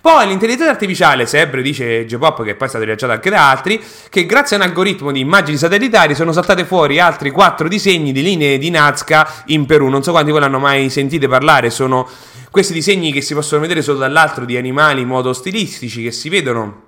Poi 0.00 0.26
l'intelligenza 0.26 0.72
artificiale, 0.72 1.24
sempre 1.24 1.62
dice 1.62 2.04
J-Pop, 2.04 2.42
che 2.42 2.56
poi 2.56 2.66
è 2.66 2.68
stato 2.68 2.84
rilasciato 2.84 3.12
anche 3.12 3.30
da 3.30 3.48
altri, 3.48 3.80
che 4.10 4.26
grazie 4.26 4.56
a 4.56 4.58
un 4.58 4.66
algoritmo 4.66 5.12
di 5.12 5.20
immagini 5.20 5.56
satellitari 5.56 6.16
sono 6.16 6.32
saltate 6.32 6.64
fuori 6.64 6.98
altri 6.98 7.30
quattro 7.30 7.68
disegni 7.68 8.10
di 8.10 8.22
linee 8.22 8.58
di 8.58 8.70
Nazca 8.70 9.44
in 9.46 9.66
Perù. 9.66 9.88
Non 9.88 10.02
so 10.02 10.10
quanti 10.10 10.32
voi 10.32 10.40
l'hanno 10.40 10.58
mai 10.58 10.90
sentite 10.90 11.28
parlare, 11.28 11.70
sono 11.70 12.08
questi 12.50 12.72
disegni 12.72 13.12
che 13.12 13.20
si 13.20 13.34
possono 13.34 13.60
vedere 13.60 13.82
solo 13.82 13.98
dall'altro 13.98 14.44
di 14.44 14.56
animali 14.56 15.02
in 15.02 15.06
modo 15.06 15.32
stilistici 15.32 16.02
che 16.02 16.10
si 16.10 16.28
vedono 16.28 16.83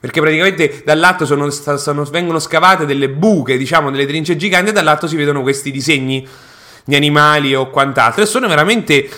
perché 0.00 0.20
praticamente 0.20 0.82
dall'alto 0.82 1.26
sono, 1.26 1.50
sono, 1.50 2.04
vengono 2.04 2.38
scavate 2.38 2.86
delle 2.86 3.10
buche, 3.10 3.58
diciamo, 3.58 3.90
delle 3.90 4.06
trince 4.06 4.34
giganti 4.34 4.70
e 4.70 4.72
dall'alto 4.72 5.06
si 5.06 5.14
vedono 5.14 5.42
questi 5.42 5.70
disegni 5.70 6.26
di 6.84 6.96
animali 6.96 7.54
o 7.54 7.68
quant'altro 7.68 8.22
e 8.22 8.26
sono 8.26 8.48
veramente 8.48 9.08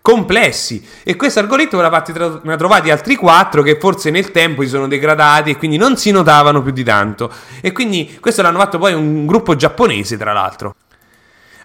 complessi. 0.00 0.86
E 1.02 1.16
questo 1.16 1.38
algoritmo 1.38 1.82
ne 1.82 1.86
ha, 1.86 2.00
tra- 2.00 2.40
ne 2.42 2.52
ha 2.54 2.56
trovati 2.56 2.90
altri 2.90 3.14
quattro 3.14 3.62
che 3.62 3.78
forse 3.78 4.10
nel 4.10 4.30
tempo 4.30 4.62
si 4.62 4.68
sono 4.68 4.88
degradati 4.88 5.50
e 5.50 5.56
quindi 5.56 5.76
non 5.76 5.98
si 5.98 6.10
notavano 6.10 6.62
più 6.62 6.72
di 6.72 6.82
tanto. 6.82 7.30
E 7.60 7.72
quindi 7.72 8.16
questo 8.18 8.40
l'hanno 8.40 8.58
fatto 8.58 8.78
poi 8.78 8.94
un 8.94 9.26
gruppo 9.26 9.54
giapponese 9.54 10.16
tra 10.16 10.32
l'altro. 10.32 10.76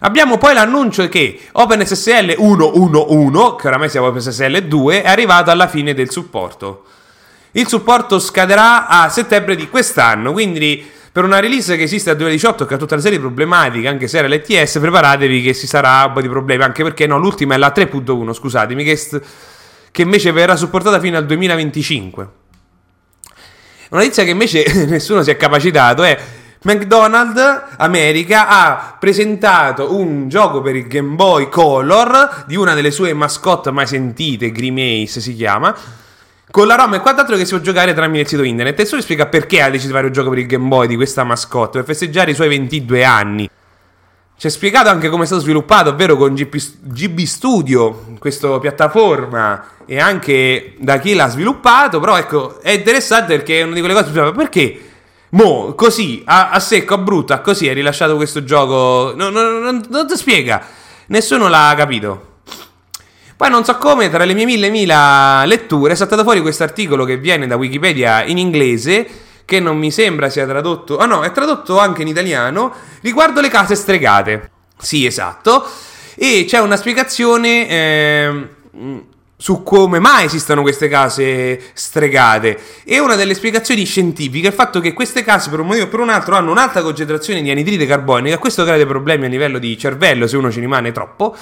Abbiamo 0.00 0.36
poi 0.36 0.52
l'annuncio 0.52 1.08
che 1.08 1.40
OpenSSL 1.52 2.36
1.1.1, 2.38 3.56
che 3.56 3.66
oramai 3.66 3.88
siamo 3.88 4.08
OpenSSL 4.08 4.60
2, 4.64 5.02
è 5.02 5.08
arrivato 5.08 5.50
alla 5.50 5.66
fine 5.66 5.94
del 5.94 6.10
supporto. 6.10 6.84
Il 7.52 7.66
supporto 7.66 8.18
scaderà 8.18 8.86
a 8.86 9.08
settembre 9.08 9.56
di 9.56 9.68
quest'anno, 9.68 10.32
quindi 10.32 10.96
per 11.10 11.24
una 11.24 11.40
release 11.40 11.76
che 11.76 11.82
esiste 11.84 12.10
dal 12.10 12.18
2018 12.18 12.66
che 12.66 12.74
ha 12.74 12.76
tutta 12.76 12.94
una 12.94 13.02
serie 13.02 13.18
di 13.18 13.24
problematiche, 13.24 13.88
anche 13.88 14.06
se 14.06 14.18
era 14.18 14.28
l'ETS, 14.28 14.78
preparatevi 14.78 15.42
che 15.42 15.54
ci 15.54 15.66
sarà 15.66 16.04
un 16.06 16.12
po' 16.12 16.20
di 16.20 16.28
problemi, 16.28 16.62
anche 16.62 16.82
perché 16.82 17.06
no, 17.06 17.18
l'ultima 17.18 17.54
è 17.54 17.58
la 17.58 17.72
3.1, 17.74 18.32
scusatemi, 18.32 18.84
che, 18.84 18.96
st- 18.96 19.20
che 19.90 20.02
invece 20.02 20.30
verrà 20.30 20.54
supportata 20.56 21.00
fino 21.00 21.16
al 21.16 21.26
2025. 21.26 22.28
Una 23.90 24.00
notizia 24.02 24.24
che 24.24 24.30
invece 24.30 24.64
nessuno 24.86 25.22
si 25.22 25.30
è 25.30 25.36
capacitato 25.36 26.02
è 26.02 26.16
McDonald's 26.62 27.76
America 27.78 28.48
ha 28.48 28.96
presentato 28.98 29.96
un 29.96 30.28
gioco 30.28 30.60
per 30.60 30.76
il 30.76 30.86
Game 30.86 31.14
Boy 31.14 31.48
Color 31.48 32.44
di 32.46 32.56
una 32.56 32.74
delle 32.74 32.90
sue 32.90 33.12
mascotte 33.14 33.70
mai 33.70 33.86
sentite, 33.86 34.52
Grimace 34.52 35.20
si 35.20 35.34
chiama 35.34 35.74
con 36.50 36.66
la 36.66 36.74
ROM 36.74 36.94
e 36.94 37.00
quant'altro 37.00 37.36
che 37.36 37.44
si 37.44 37.54
può 37.54 37.60
giocare 37.60 37.94
tramite 37.94 38.22
il 38.22 38.28
sito 38.28 38.42
internet. 38.42 38.82
Solo 38.82 39.02
spiega 39.02 39.26
perché 39.26 39.60
ha 39.60 39.70
deciso 39.70 39.88
di 39.88 39.94
fare 39.94 40.06
un 40.06 40.12
gioco 40.12 40.30
per 40.30 40.38
il 40.38 40.46
Game 40.46 40.68
Boy 40.68 40.86
di 40.86 40.96
questa 40.96 41.24
mascotte 41.24 41.78
per 41.78 41.84
festeggiare 41.84 42.30
i 42.30 42.34
suoi 42.34 42.48
22 42.48 43.04
anni. 43.04 43.50
Ci 44.36 44.46
ha 44.46 44.50
spiegato 44.50 44.88
anche 44.88 45.08
come 45.08 45.24
è 45.24 45.26
stato 45.26 45.42
sviluppato, 45.42 45.90
ovvero 45.90 46.16
con 46.16 46.32
GP, 46.32 46.56
GB 46.82 47.18
Studio, 47.22 48.04
questa 48.20 48.58
piattaforma, 48.60 49.64
e 49.84 49.98
anche 49.98 50.76
da 50.78 50.98
chi 51.00 51.14
l'ha 51.14 51.28
sviluppato. 51.28 51.98
Però 51.98 52.16
ecco, 52.16 52.60
è 52.60 52.70
interessante 52.70 53.34
perché 53.34 53.60
è 53.60 53.62
una 53.64 53.74
di 53.74 53.80
quelle 53.80 53.94
cose 53.94 54.12
che 54.12 54.32
perché 54.32 54.80
Mo, 55.30 55.74
così, 55.74 56.22
a, 56.24 56.50
a 56.50 56.60
secco, 56.60 56.94
a 56.94 56.98
brutta, 56.98 57.40
così 57.40 57.68
hai 57.68 57.74
rilasciato 57.74 58.16
questo 58.16 58.44
gioco. 58.44 59.12
No, 59.14 59.28
no, 59.28 59.58
no, 59.58 59.82
non 59.88 60.06
ti 60.06 60.16
spiega. 60.16 60.64
Nessuno 61.06 61.48
l'ha 61.48 61.74
capito. 61.76 62.27
Poi 63.38 63.50
non 63.50 63.64
so 63.64 63.78
come, 63.78 64.10
tra 64.10 64.24
le 64.24 64.34
mie 64.34 64.46
mille 64.46 64.68
mila 64.68 65.44
letture 65.44 65.92
è 65.92 65.94
saltato 65.96 66.24
fuori 66.24 66.40
questo 66.40 66.64
articolo 66.64 67.04
che 67.04 67.18
viene 67.18 67.46
da 67.46 67.54
Wikipedia 67.54 68.24
in 68.24 68.36
inglese, 68.36 69.06
che 69.44 69.60
non 69.60 69.78
mi 69.78 69.92
sembra 69.92 70.28
sia 70.28 70.44
tradotto... 70.44 70.98
Ah 70.98 71.06
no, 71.06 71.22
è 71.22 71.30
tradotto 71.30 71.78
anche 71.78 72.02
in 72.02 72.08
italiano, 72.08 72.74
riguardo 73.00 73.40
le 73.40 73.48
case 73.48 73.76
stregate. 73.76 74.50
Sì, 74.76 75.06
esatto. 75.06 75.64
E 76.16 76.46
c'è 76.48 76.58
una 76.58 76.76
spiegazione... 76.76 77.68
Eh, 77.68 78.48
su 79.40 79.62
come 79.62 80.00
mai 80.00 80.24
esistano 80.24 80.62
queste 80.62 80.88
case 80.88 81.62
stregate. 81.74 82.58
E 82.82 82.98
una 82.98 83.14
delle 83.14 83.34
spiegazioni 83.34 83.84
scientifiche 83.84 84.48
è 84.48 84.50
il 84.50 84.56
fatto 84.56 84.80
che 84.80 84.92
queste 84.92 85.22
case, 85.22 85.48
per 85.48 85.60
un 85.60 85.68
motivo 85.68 85.86
o 85.86 85.88
per 85.88 86.00
un 86.00 86.08
altro, 86.08 86.34
hanno 86.34 86.50
un'alta 86.50 86.82
concentrazione 86.82 87.40
di 87.40 87.50
anidride 87.52 87.86
carbonica. 87.86 88.36
Questo 88.38 88.64
crea 88.64 88.76
dei 88.76 88.86
problemi 88.86 89.26
a 89.26 89.28
livello 89.28 89.60
di 89.60 89.78
cervello 89.78 90.26
se 90.26 90.36
uno 90.36 90.50
ci 90.50 90.58
rimane 90.58 90.90
troppo 90.90 91.36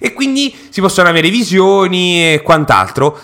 e 0.00 0.14
quindi 0.14 0.56
si 0.70 0.80
possono 0.80 1.08
avere 1.08 1.28
visioni 1.28 2.32
e 2.32 2.40
quant'altro. 2.42 3.18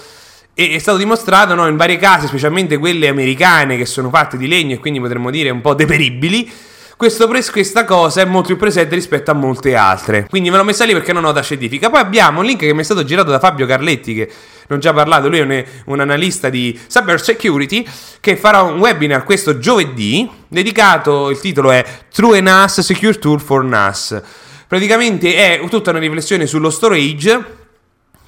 E 0.55 0.71
è 0.71 0.79
stato 0.79 0.99
dimostrato 0.99 1.55
no, 1.55 1.67
in 1.67 1.77
varie 1.77 1.97
case, 1.97 2.29
specialmente 2.29 2.79
quelle 2.79 3.09
americane 3.09 3.77
che 3.77 3.87
sono 3.87 4.11
fatte 4.11 4.37
di 4.37 4.47
legno 4.47 4.75
e 4.75 4.79
quindi 4.79 5.01
potremmo 5.01 5.31
dire 5.31 5.51
un 5.51 5.61
po' 5.61 5.75
deperibili. 5.75 6.51
Questo, 6.97 7.29
questa 7.29 7.85
cosa 7.85 8.23
è 8.23 8.25
molto 8.25 8.49
più 8.49 8.57
presente 8.57 8.95
rispetto 8.95 9.31
a 9.31 9.35
molte 9.35 9.75
altre. 9.75 10.27
Quindi 10.31 10.49
me 10.49 10.57
l'ho 10.57 10.65
messa 10.65 10.87
lì 10.87 10.93
perché 10.93 11.13
non 11.13 11.25
ho 11.25 11.27
nota 11.27 11.43
scientifica. 11.43 11.91
Poi 11.91 12.01
abbiamo 12.01 12.41
un 12.41 12.47
link 12.47 12.61
che 12.61 12.73
mi 12.73 12.81
è 12.81 12.85
stato 12.85 13.05
girato 13.05 13.31
da 13.31 13.39
Fabio 13.39 13.67
Carletti, 13.67 14.15
che 14.15 14.31
non 14.69 14.81
già 14.81 14.95
parlato, 14.95 15.29
lui 15.29 15.39
è 15.39 15.43
un, 15.43 15.65
un 15.87 16.01
analista 16.01 16.49
di 16.49 16.79
cyber 16.89 17.23
security, 17.23 17.87
che 18.21 18.37
farà 18.37 18.63
un 18.63 18.79
webinar 18.79 19.25
questo 19.25 19.59
giovedì, 19.59 20.27
dedicato, 20.49 21.29
il 21.29 21.39
titolo 21.39 21.71
è 21.71 21.85
True 22.11 22.41
NAS 22.41 22.81
Secure 22.81 23.19
Tool 23.19 23.41
for 23.43 23.63
NAS 23.63 24.23
Praticamente 24.69 25.35
è 25.35 25.65
tutta 25.69 25.91
una 25.91 26.01
riflessione 26.01 26.47
sullo 26.47 26.71
storage 26.71 27.45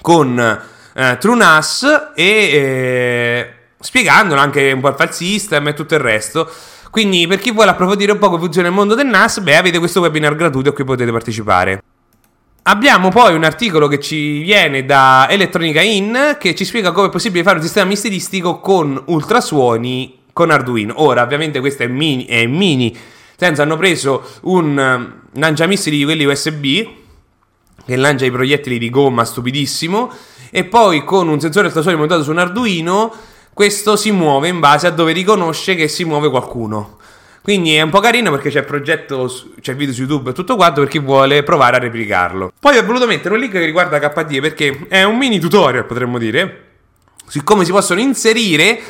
con 0.00 0.38
eh, 0.94 1.16
TrueNAS 1.18 2.12
e 2.14 2.24
eh, 2.24 3.52
spiegandolo 3.80 4.40
anche 4.40 4.70
un 4.70 4.80
po' 4.80 4.88
il 4.88 4.94
file 4.96 5.12
system 5.12 5.68
e 5.68 5.74
tutto 5.74 5.94
il 5.94 6.00
resto. 6.00 6.48
Quindi 6.90 7.26
per 7.26 7.38
chi 7.38 7.50
vuole 7.50 7.70
approfondire 7.70 8.12
un 8.12 8.18
po' 8.18 8.28
come 8.28 8.40
funziona 8.40 8.68
il 8.68 8.74
mondo 8.74 8.94
del 8.94 9.06
NAS, 9.06 9.40
beh, 9.40 9.56
avete 9.56 9.78
questo 9.78 10.00
webinar 10.00 10.36
gratuito 10.36 10.70
a 10.70 10.72
cui 10.72 10.84
potete 10.84 11.10
partecipare. 11.10 11.82
Abbiamo 12.62 13.08
poi 13.08 13.34
un 13.34 13.44
articolo 13.44 13.88
che 13.88 13.98
ci 13.98 14.40
viene 14.40 14.84
da 14.84 15.26
Elettronica 15.28 15.80
In 15.80 16.36
che 16.38 16.54
ci 16.54 16.64
spiega 16.64 16.92
come 16.92 17.08
è 17.08 17.10
possibile 17.10 17.42
fare 17.42 17.56
un 17.56 17.62
sistema 17.62 17.86
misteristico 17.86 18.60
con 18.60 19.00
ultrasuoni 19.06 20.18
con 20.32 20.50
Arduino. 20.50 20.94
Ora, 21.02 21.22
ovviamente 21.22 21.60
questo 21.60 21.82
è 21.82 21.86
mini, 21.86 22.26
è 22.26 22.46
mini 22.46 22.96
senso 23.40 23.62
hanno 23.62 23.76
preso 23.76 24.24
un 24.42 25.12
lanciamissili 25.32 25.98
di 25.98 26.04
quelli 26.04 26.24
USB 26.24 26.64
che 27.86 27.96
lancia 27.96 28.24
i 28.24 28.32
proiettili 28.32 28.78
di 28.78 28.90
gomma 28.90 29.24
stupidissimo 29.24 30.10
e 30.50 30.64
poi 30.64 31.04
con 31.04 31.28
un 31.28 31.38
sensore 31.38 31.66
ultrasuoni 31.68 31.96
montato 31.96 32.24
su 32.24 32.32
un 32.32 32.38
Arduino 32.38 33.14
questo 33.54 33.94
si 33.94 34.10
muove 34.10 34.48
in 34.48 34.58
base 34.58 34.88
a 34.88 34.90
dove 34.90 35.12
riconosce 35.12 35.76
che 35.76 35.86
si 35.86 36.04
muove 36.04 36.28
qualcuno. 36.30 36.96
Quindi 37.40 37.76
è 37.76 37.80
un 37.80 37.90
po' 37.90 38.00
carino 38.00 38.32
perché 38.32 38.50
c'è 38.50 38.58
il 38.58 38.64
progetto, 38.64 39.32
c'è 39.60 39.70
il 39.70 39.76
video 39.76 39.94
su 39.94 40.00
YouTube 40.00 40.30
e 40.30 40.32
tutto 40.32 40.56
quanto 40.56 40.80
per 40.80 40.90
chi 40.90 40.98
vuole 40.98 41.44
provare 41.44 41.76
a 41.76 41.78
replicarlo. 41.78 42.52
Poi 42.58 42.76
ho 42.76 42.84
voluto 42.84 43.06
mettere 43.06 43.34
un 43.34 43.40
link 43.40 43.52
che 43.52 43.64
riguarda 43.64 44.00
KDE 44.00 44.40
perché 44.40 44.86
è 44.88 45.04
un 45.04 45.16
mini 45.16 45.38
tutorial, 45.38 45.86
potremmo 45.86 46.18
dire, 46.18 46.64
su 47.26 47.42
come 47.44 47.64
si 47.64 47.70
possono 47.70 48.00
inserire 48.00 48.80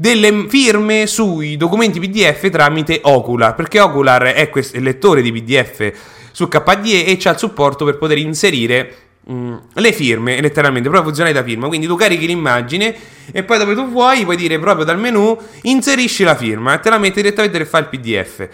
delle 0.00 0.46
firme 0.48 1.08
sui 1.08 1.56
documenti 1.56 1.98
PDF 1.98 2.48
tramite 2.50 3.00
Ocular, 3.02 3.56
perché 3.56 3.80
Ocular 3.80 4.22
è 4.26 4.48
questo, 4.48 4.76
il 4.76 4.84
lettore 4.84 5.22
di 5.22 5.32
PDF 5.32 5.92
su 6.30 6.46
KDE 6.46 7.04
e 7.04 7.16
c'ha 7.18 7.32
il 7.32 7.38
supporto 7.38 7.84
per 7.84 7.98
poter 7.98 8.18
inserire 8.18 8.94
mm, 9.28 9.54
le 9.72 9.92
firme 9.92 10.40
letteralmente, 10.40 10.88
proprio 10.88 11.10
funzionalità 11.10 11.42
firma. 11.42 11.66
Quindi 11.66 11.88
tu 11.88 11.96
carichi 11.96 12.28
l'immagine 12.28 12.94
e 13.32 13.42
poi 13.42 13.58
dove 13.58 13.74
tu 13.74 13.88
vuoi 13.88 14.22
puoi 14.22 14.36
dire 14.36 14.56
proprio 14.60 14.84
dal 14.84 15.00
menu 15.00 15.36
inserisci 15.62 16.22
la 16.22 16.36
firma 16.36 16.74
e 16.74 16.80
te 16.80 16.90
la 16.90 16.98
metti 16.98 17.20
direttamente 17.20 17.58
nel 17.58 17.66
file 17.66 17.88
PDF. 17.90 18.48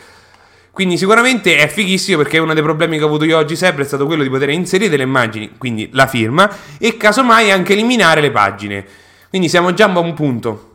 Quindi 0.70 0.96
sicuramente 0.96 1.58
è 1.58 1.68
fighissimo 1.68 2.22
perché 2.22 2.38
uno 2.38 2.54
dei 2.54 2.62
problemi 2.62 2.96
che 2.96 3.04
ho 3.04 3.06
avuto 3.06 3.26
io 3.26 3.36
oggi 3.36 3.54
sempre 3.54 3.84
è 3.84 3.86
stato 3.86 4.06
quello 4.06 4.22
di 4.22 4.30
poter 4.30 4.48
inserire 4.48 4.88
delle 4.88 5.02
immagini, 5.02 5.52
quindi 5.58 5.90
la 5.92 6.06
firma, 6.06 6.50
e 6.78 6.96
casomai 6.96 7.50
anche 7.50 7.74
eliminare 7.74 8.22
le 8.22 8.30
pagine. 8.30 8.84
Quindi 9.28 9.50
siamo 9.50 9.74
già 9.74 9.84
a 9.92 9.98
un 9.98 10.14
punto. 10.14 10.73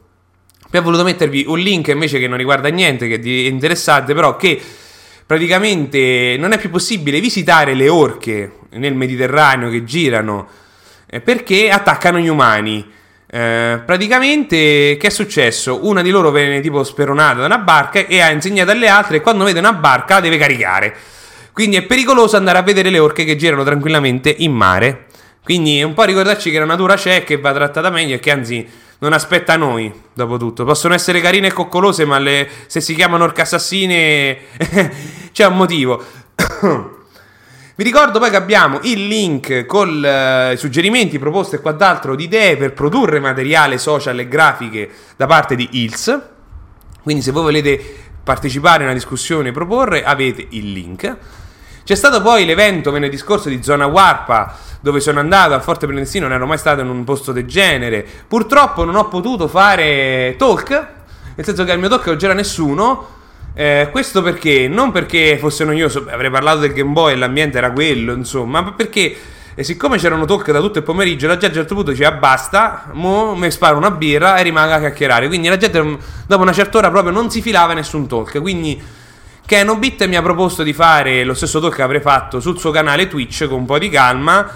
Ho 0.71 0.82
voluto 0.82 1.03
mettervi 1.03 1.45
un 1.47 1.58
link 1.58 1.88
invece 1.88 2.19
che 2.19 2.27
non 2.27 2.38
riguarda 2.38 2.69
niente, 2.69 3.08
che 3.08 3.15
è 3.15 3.49
interessante, 3.49 4.13
però 4.13 4.36
che 4.36 4.62
praticamente 5.25 6.36
non 6.38 6.51
è 6.51 6.60
più 6.60 6.69
possibile 6.69 7.19
visitare 7.19 7.73
le 7.73 7.89
orche 7.89 8.51
nel 8.71 8.93
Mediterraneo 8.95 9.69
che 9.69 9.84
girano 9.84 10.47
eh, 11.10 11.21
perché 11.21 11.69
attaccano 11.71 12.19
gli 12.19 12.27
umani. 12.27 12.97
Eh, 13.32 13.82
praticamente 13.86 14.97
che 14.97 15.08
è 15.08 15.10
successo? 15.10 15.86
Una 15.86 16.01
di 16.01 16.10
loro 16.10 16.32
viene 16.32 16.62
tipo 16.62 16.84
speronata 16.84 17.39
da 17.39 17.45
una 17.45 17.60
barca 17.60 17.99
e 18.05 18.21
ha 18.21 18.32
insegnato 18.32 18.71
alle 18.71 18.88
altre 18.88 19.17
che 19.17 19.23
quando 19.23 19.43
vede 19.43 19.60
una 19.60 19.73
barca 19.73 20.15
la 20.15 20.21
deve 20.21 20.38
caricare. 20.38 20.95
Quindi 21.51 21.77
è 21.77 21.84
pericoloso 21.84 22.38
andare 22.38 22.58
a 22.60 22.62
vedere 22.62 22.89
le 22.89 22.99
orche 22.99 23.23
che 23.23 23.36
girano 23.36 23.63
tranquillamente 23.63 24.34
in 24.38 24.51
mare. 24.51 25.05
Quindi 25.43 25.82
un 25.82 25.93
po' 25.93 26.03
ricordarci 26.03 26.51
che 26.51 26.60
la 26.60 26.65
natura 26.65 26.95
c'è, 26.95 27.23
che 27.23 27.38
va 27.38 27.53
trattata 27.53 27.89
meglio 27.89 28.15
e 28.15 28.19
che 28.19 28.32
anzi 28.32 28.67
non 29.00 29.14
aspetta 29.14 29.56
noi, 29.56 29.92
dopo 30.14 30.38
tutto. 30.38 30.66
Possono 30.66 30.94
essere 30.94 31.22
carine 31.22 31.48
e 31.48 31.54
coccolose, 31.54 32.06
ma 32.06 32.20
le, 32.20 32.50
se 32.68 32.82
si 32.82 32.94
chiamano 32.94 33.24
orca 33.24 33.44
assassine 33.44 34.38
c'è 35.32 35.46
un 35.46 35.56
motivo. 35.56 36.04
Vi 37.76 37.86
ricordo 37.86 38.20
poi 38.20 38.30
che 38.30 38.36
abbiamo 38.36 38.80
il 38.84 39.08
link 39.08 39.66
con 39.66 40.04
eh, 40.04 40.56
suggerimenti, 40.58 41.18
proposte 41.18 41.56
e 41.56 41.60
quant'altro 41.62 42.14
di 42.14 42.26
idee 42.26 42.58
per 42.58 42.74
produrre 42.74 43.22
materiale 43.22 43.78
social 43.78 44.20
e 44.20 44.28
grafiche 44.28 44.90
da 45.16 45.28
parte 45.28 45.56
di 45.56 45.70
ILS. 45.72 46.22
Quindi 47.02 47.22
se 47.22 47.32
voi 47.32 47.44
volete 47.44 47.82
partecipare 48.22 48.84
a 48.84 48.88
una 48.88 48.94
discussione 48.94 49.50
e 49.50 49.52
proporre, 49.54 50.04
avete 50.04 50.46
il 50.50 50.74
link. 50.74 51.18
C'è 51.89 51.95
stato 51.95 52.21
poi 52.21 52.45
l'evento 52.45 52.91
venerdì 52.91 53.17
scorso 53.17 53.49
di 53.49 53.63
Zona 53.63 53.88
Warpa, 53.88 54.56
dove 54.80 54.99
sono 54.99 55.19
andato 55.19 55.56
a 55.56 55.60
Forte 55.60 55.88
Prendestino, 55.88 56.28
non 56.28 56.36
ero 56.36 56.45
mai 56.45 56.60
stato 56.60 56.82
in 56.82 56.88
un 56.88 57.04
posto 57.04 57.32
del 57.32 57.47
genere. 57.47 58.06
Purtroppo 58.28 58.84
non 58.84 58.95
ho 58.95 59.08
potuto 59.08 59.47
fare 59.47 60.36
talk, 60.38 60.69
nel 60.69 61.43
senso 61.43 61.63
che 61.63 61.71
al 61.71 61.80
mio 61.80 61.89
talk 61.89 62.06
non 62.06 62.17
c'era 62.17 62.34
nessuno. 62.34 63.08
Eh, 63.56 63.88
questo 63.89 64.21
perché? 64.21 64.67
Non 64.67 64.91
perché 64.91 65.39
fosse 65.39 65.65
noioso, 65.65 66.06
avrei 66.08 66.30
parlato 66.30 66.60
del 66.60 66.73
Game 66.73 66.91
Boy 66.91 67.13
e 67.13 67.15
l'ambiente 67.15 67.58
era 67.58 67.71
quello, 67.71 68.13
insomma, 68.13 68.62
ma 68.62 68.73
perché 68.73 69.15
e 69.56 69.63
siccome 69.63 69.97
c'erano 69.97 70.25
talk 70.25 70.52
da 70.52 70.60
tutto 70.60 70.78
il 70.78 70.84
pomeriggio, 70.84 71.25
la 71.25 71.38
gente 71.38 71.47
a 71.47 71.49
un 71.49 71.56
certo 71.56 71.73
punto 71.73 71.89
diceva 71.89 72.12
basta, 72.12 72.91
mo 72.91 73.34
mi 73.34 73.49
sparo 73.49 73.78
una 73.78 73.89
birra 73.89 74.38
e 74.38 74.43
rimango 74.43 74.73
a 74.73 74.78
chiacchierare. 74.78 75.28
Quindi 75.28 75.47
la 75.47 75.58
gente 75.58 75.97
dopo 76.28 76.43
una 76.43 76.54
certa 76.54 76.78
ora 76.78 76.91
proprio 76.91 77.12
non 77.12 77.32
si 77.32 77.41
filava 77.41 77.73
nessun 77.73 78.08
talk. 78.08 78.39
Quindi 78.39 78.80
Kenobit 79.50 80.06
mi 80.06 80.16
ha 80.16 80.22
proposto 80.22 80.62
di 80.62 80.74
fare 80.74 81.24
lo 81.24 81.34
stesso 81.34 81.60
talk 81.60 81.78
che 81.78 81.82
avrei 81.82 82.02
fatto 82.02 82.40
sul 82.40 82.60
suo 82.60 82.70
canale 82.70 83.08
Twitch 83.08 83.48
con 83.48 83.58
un 83.58 83.66
po' 83.66 83.80
di 83.80 83.90
calma 83.90 84.48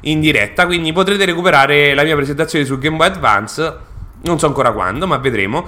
in 0.00 0.20
diretta. 0.20 0.66
Quindi 0.66 0.92
potrete 0.92 1.24
recuperare 1.24 1.94
la 1.94 2.02
mia 2.02 2.14
presentazione 2.14 2.66
su 2.66 2.76
Game 2.76 2.98
Boy 2.98 3.06
Advance. 3.06 3.76
Non 4.24 4.38
so 4.38 4.44
ancora 4.44 4.72
quando, 4.72 5.06
ma 5.06 5.16
vedremo. 5.16 5.66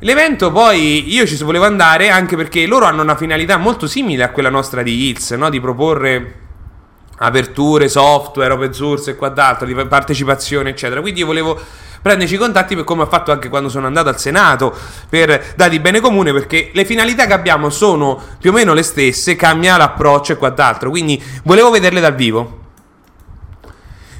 L'evento 0.00 0.50
poi 0.50 1.14
io 1.14 1.26
ci 1.26 1.36
volevo 1.44 1.64
andare 1.64 2.08
anche 2.10 2.34
perché 2.34 2.66
loro 2.66 2.86
hanno 2.86 3.02
una 3.02 3.14
finalità 3.14 3.56
molto 3.56 3.86
simile 3.86 4.24
a 4.24 4.30
quella 4.30 4.50
nostra 4.50 4.82
di 4.82 5.06
Hills, 5.06 5.30
no? 5.30 5.48
di 5.48 5.60
proporre 5.60 6.34
aperture, 7.18 7.88
software, 7.88 8.52
open 8.52 8.72
source 8.72 9.12
e 9.12 9.14
quant'altro, 9.14 9.64
di 9.64 9.74
partecipazione, 9.74 10.70
eccetera. 10.70 11.00
Quindi 11.00 11.20
io 11.20 11.26
volevo 11.26 11.56
prenderci 12.02 12.34
i 12.34 12.38
contatti 12.38 12.74
per 12.74 12.84
come 12.84 13.02
ho 13.02 13.06
fatto 13.06 13.32
anche 13.32 13.48
quando 13.48 13.68
sono 13.68 13.86
andato 13.86 14.08
al 14.08 14.18
Senato 14.18 14.76
per 15.08 15.54
dati 15.56 15.78
bene 15.80 16.00
comune 16.00 16.32
perché 16.32 16.70
le 16.72 16.84
finalità 16.84 17.26
che 17.26 17.32
abbiamo 17.32 17.70
sono 17.70 18.20
più 18.38 18.50
o 18.50 18.52
meno 18.52 18.74
le 18.74 18.82
stesse, 18.82 19.36
cambia 19.36 19.76
l'approccio 19.76 20.32
e 20.32 20.36
quant'altro. 20.36 20.90
Quindi 20.90 21.22
volevo 21.44 21.70
vederle 21.70 22.00
dal 22.00 22.14
vivo. 22.14 22.66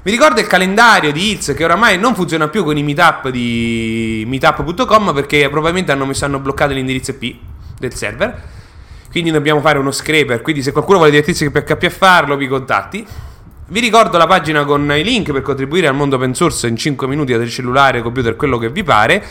Vi 0.03 0.11
ricordo 0.11 0.41
il 0.41 0.47
calendario 0.47 1.13
di 1.13 1.33
Hills 1.33 1.53
che 1.55 1.65
oramai 1.65 1.99
non 1.99 2.15
funziona 2.15 2.49
più 2.49 2.65
con 2.65 2.77
i 2.77 2.83
meetup 2.83 3.29
di 3.29 4.25
meetup.com 4.27 5.13
perché 5.13 5.49
probabilmente 5.51 5.93
hanno, 5.93 6.07
messo, 6.07 6.25
hanno 6.25 6.39
bloccato 6.39 6.73
l'indirizzo 6.73 7.11
IP 7.19 7.37
del 7.79 7.95
server. 7.95 8.43
Quindi 9.11 9.31
dobbiamo 9.31 9.61
fare 9.61 9.79
uno 9.79 9.91
scraper. 9.91 10.41
Quindi 10.41 10.63
se 10.63 10.73
qualcuno 10.73 10.99
vuole 10.99 11.11
divertirsi 11.11 11.51
per 11.51 11.65
PHP 11.65 11.85
a 11.85 11.91
farlo, 11.91 12.37
vi 12.37 12.47
contatti. 12.47 13.07
Vi 13.71 13.81
ricordo 13.81 14.17
la 14.17 14.27
pagina 14.27 14.65
con 14.65 14.91
i 14.97 15.05
link 15.05 15.31
per 15.31 15.43
contribuire 15.43 15.89
al 15.89 15.95
mondo 15.95 16.17
open 16.17 16.35
source 16.35 16.67
in 16.69 16.77
5 16.77 17.07
minuti 17.07 17.37
da 17.37 17.47
cellulare, 17.47 18.01
computer, 18.01 18.35
quello 18.35 18.57
che 18.57 18.71
vi 18.71 18.83
pare. 18.83 19.23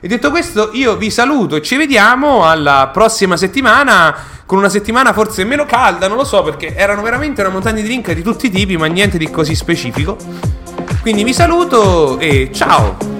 E 0.00 0.08
detto 0.08 0.30
questo, 0.30 0.70
io 0.72 0.96
vi 0.96 1.10
saluto 1.10 1.56
e 1.56 1.62
ci 1.62 1.76
vediamo 1.76 2.48
alla 2.48 2.88
prossima 2.90 3.36
settimana. 3.36 4.16
Con 4.46 4.56
una 4.56 4.70
settimana 4.70 5.12
forse 5.12 5.44
meno 5.44 5.66
calda, 5.66 6.08
non 6.08 6.16
lo 6.16 6.24
so, 6.24 6.42
perché 6.42 6.74
erano 6.74 7.02
veramente 7.02 7.42
una 7.42 7.50
montagna 7.50 7.82
di 7.82 7.88
link 7.88 8.10
di 8.12 8.22
tutti 8.22 8.46
i 8.46 8.50
tipi, 8.50 8.78
ma 8.78 8.86
niente 8.86 9.18
di 9.18 9.28
così 9.30 9.54
specifico. 9.54 10.16
Quindi 11.02 11.22
vi 11.22 11.34
saluto 11.34 12.18
e 12.18 12.50
ciao! 12.54 13.19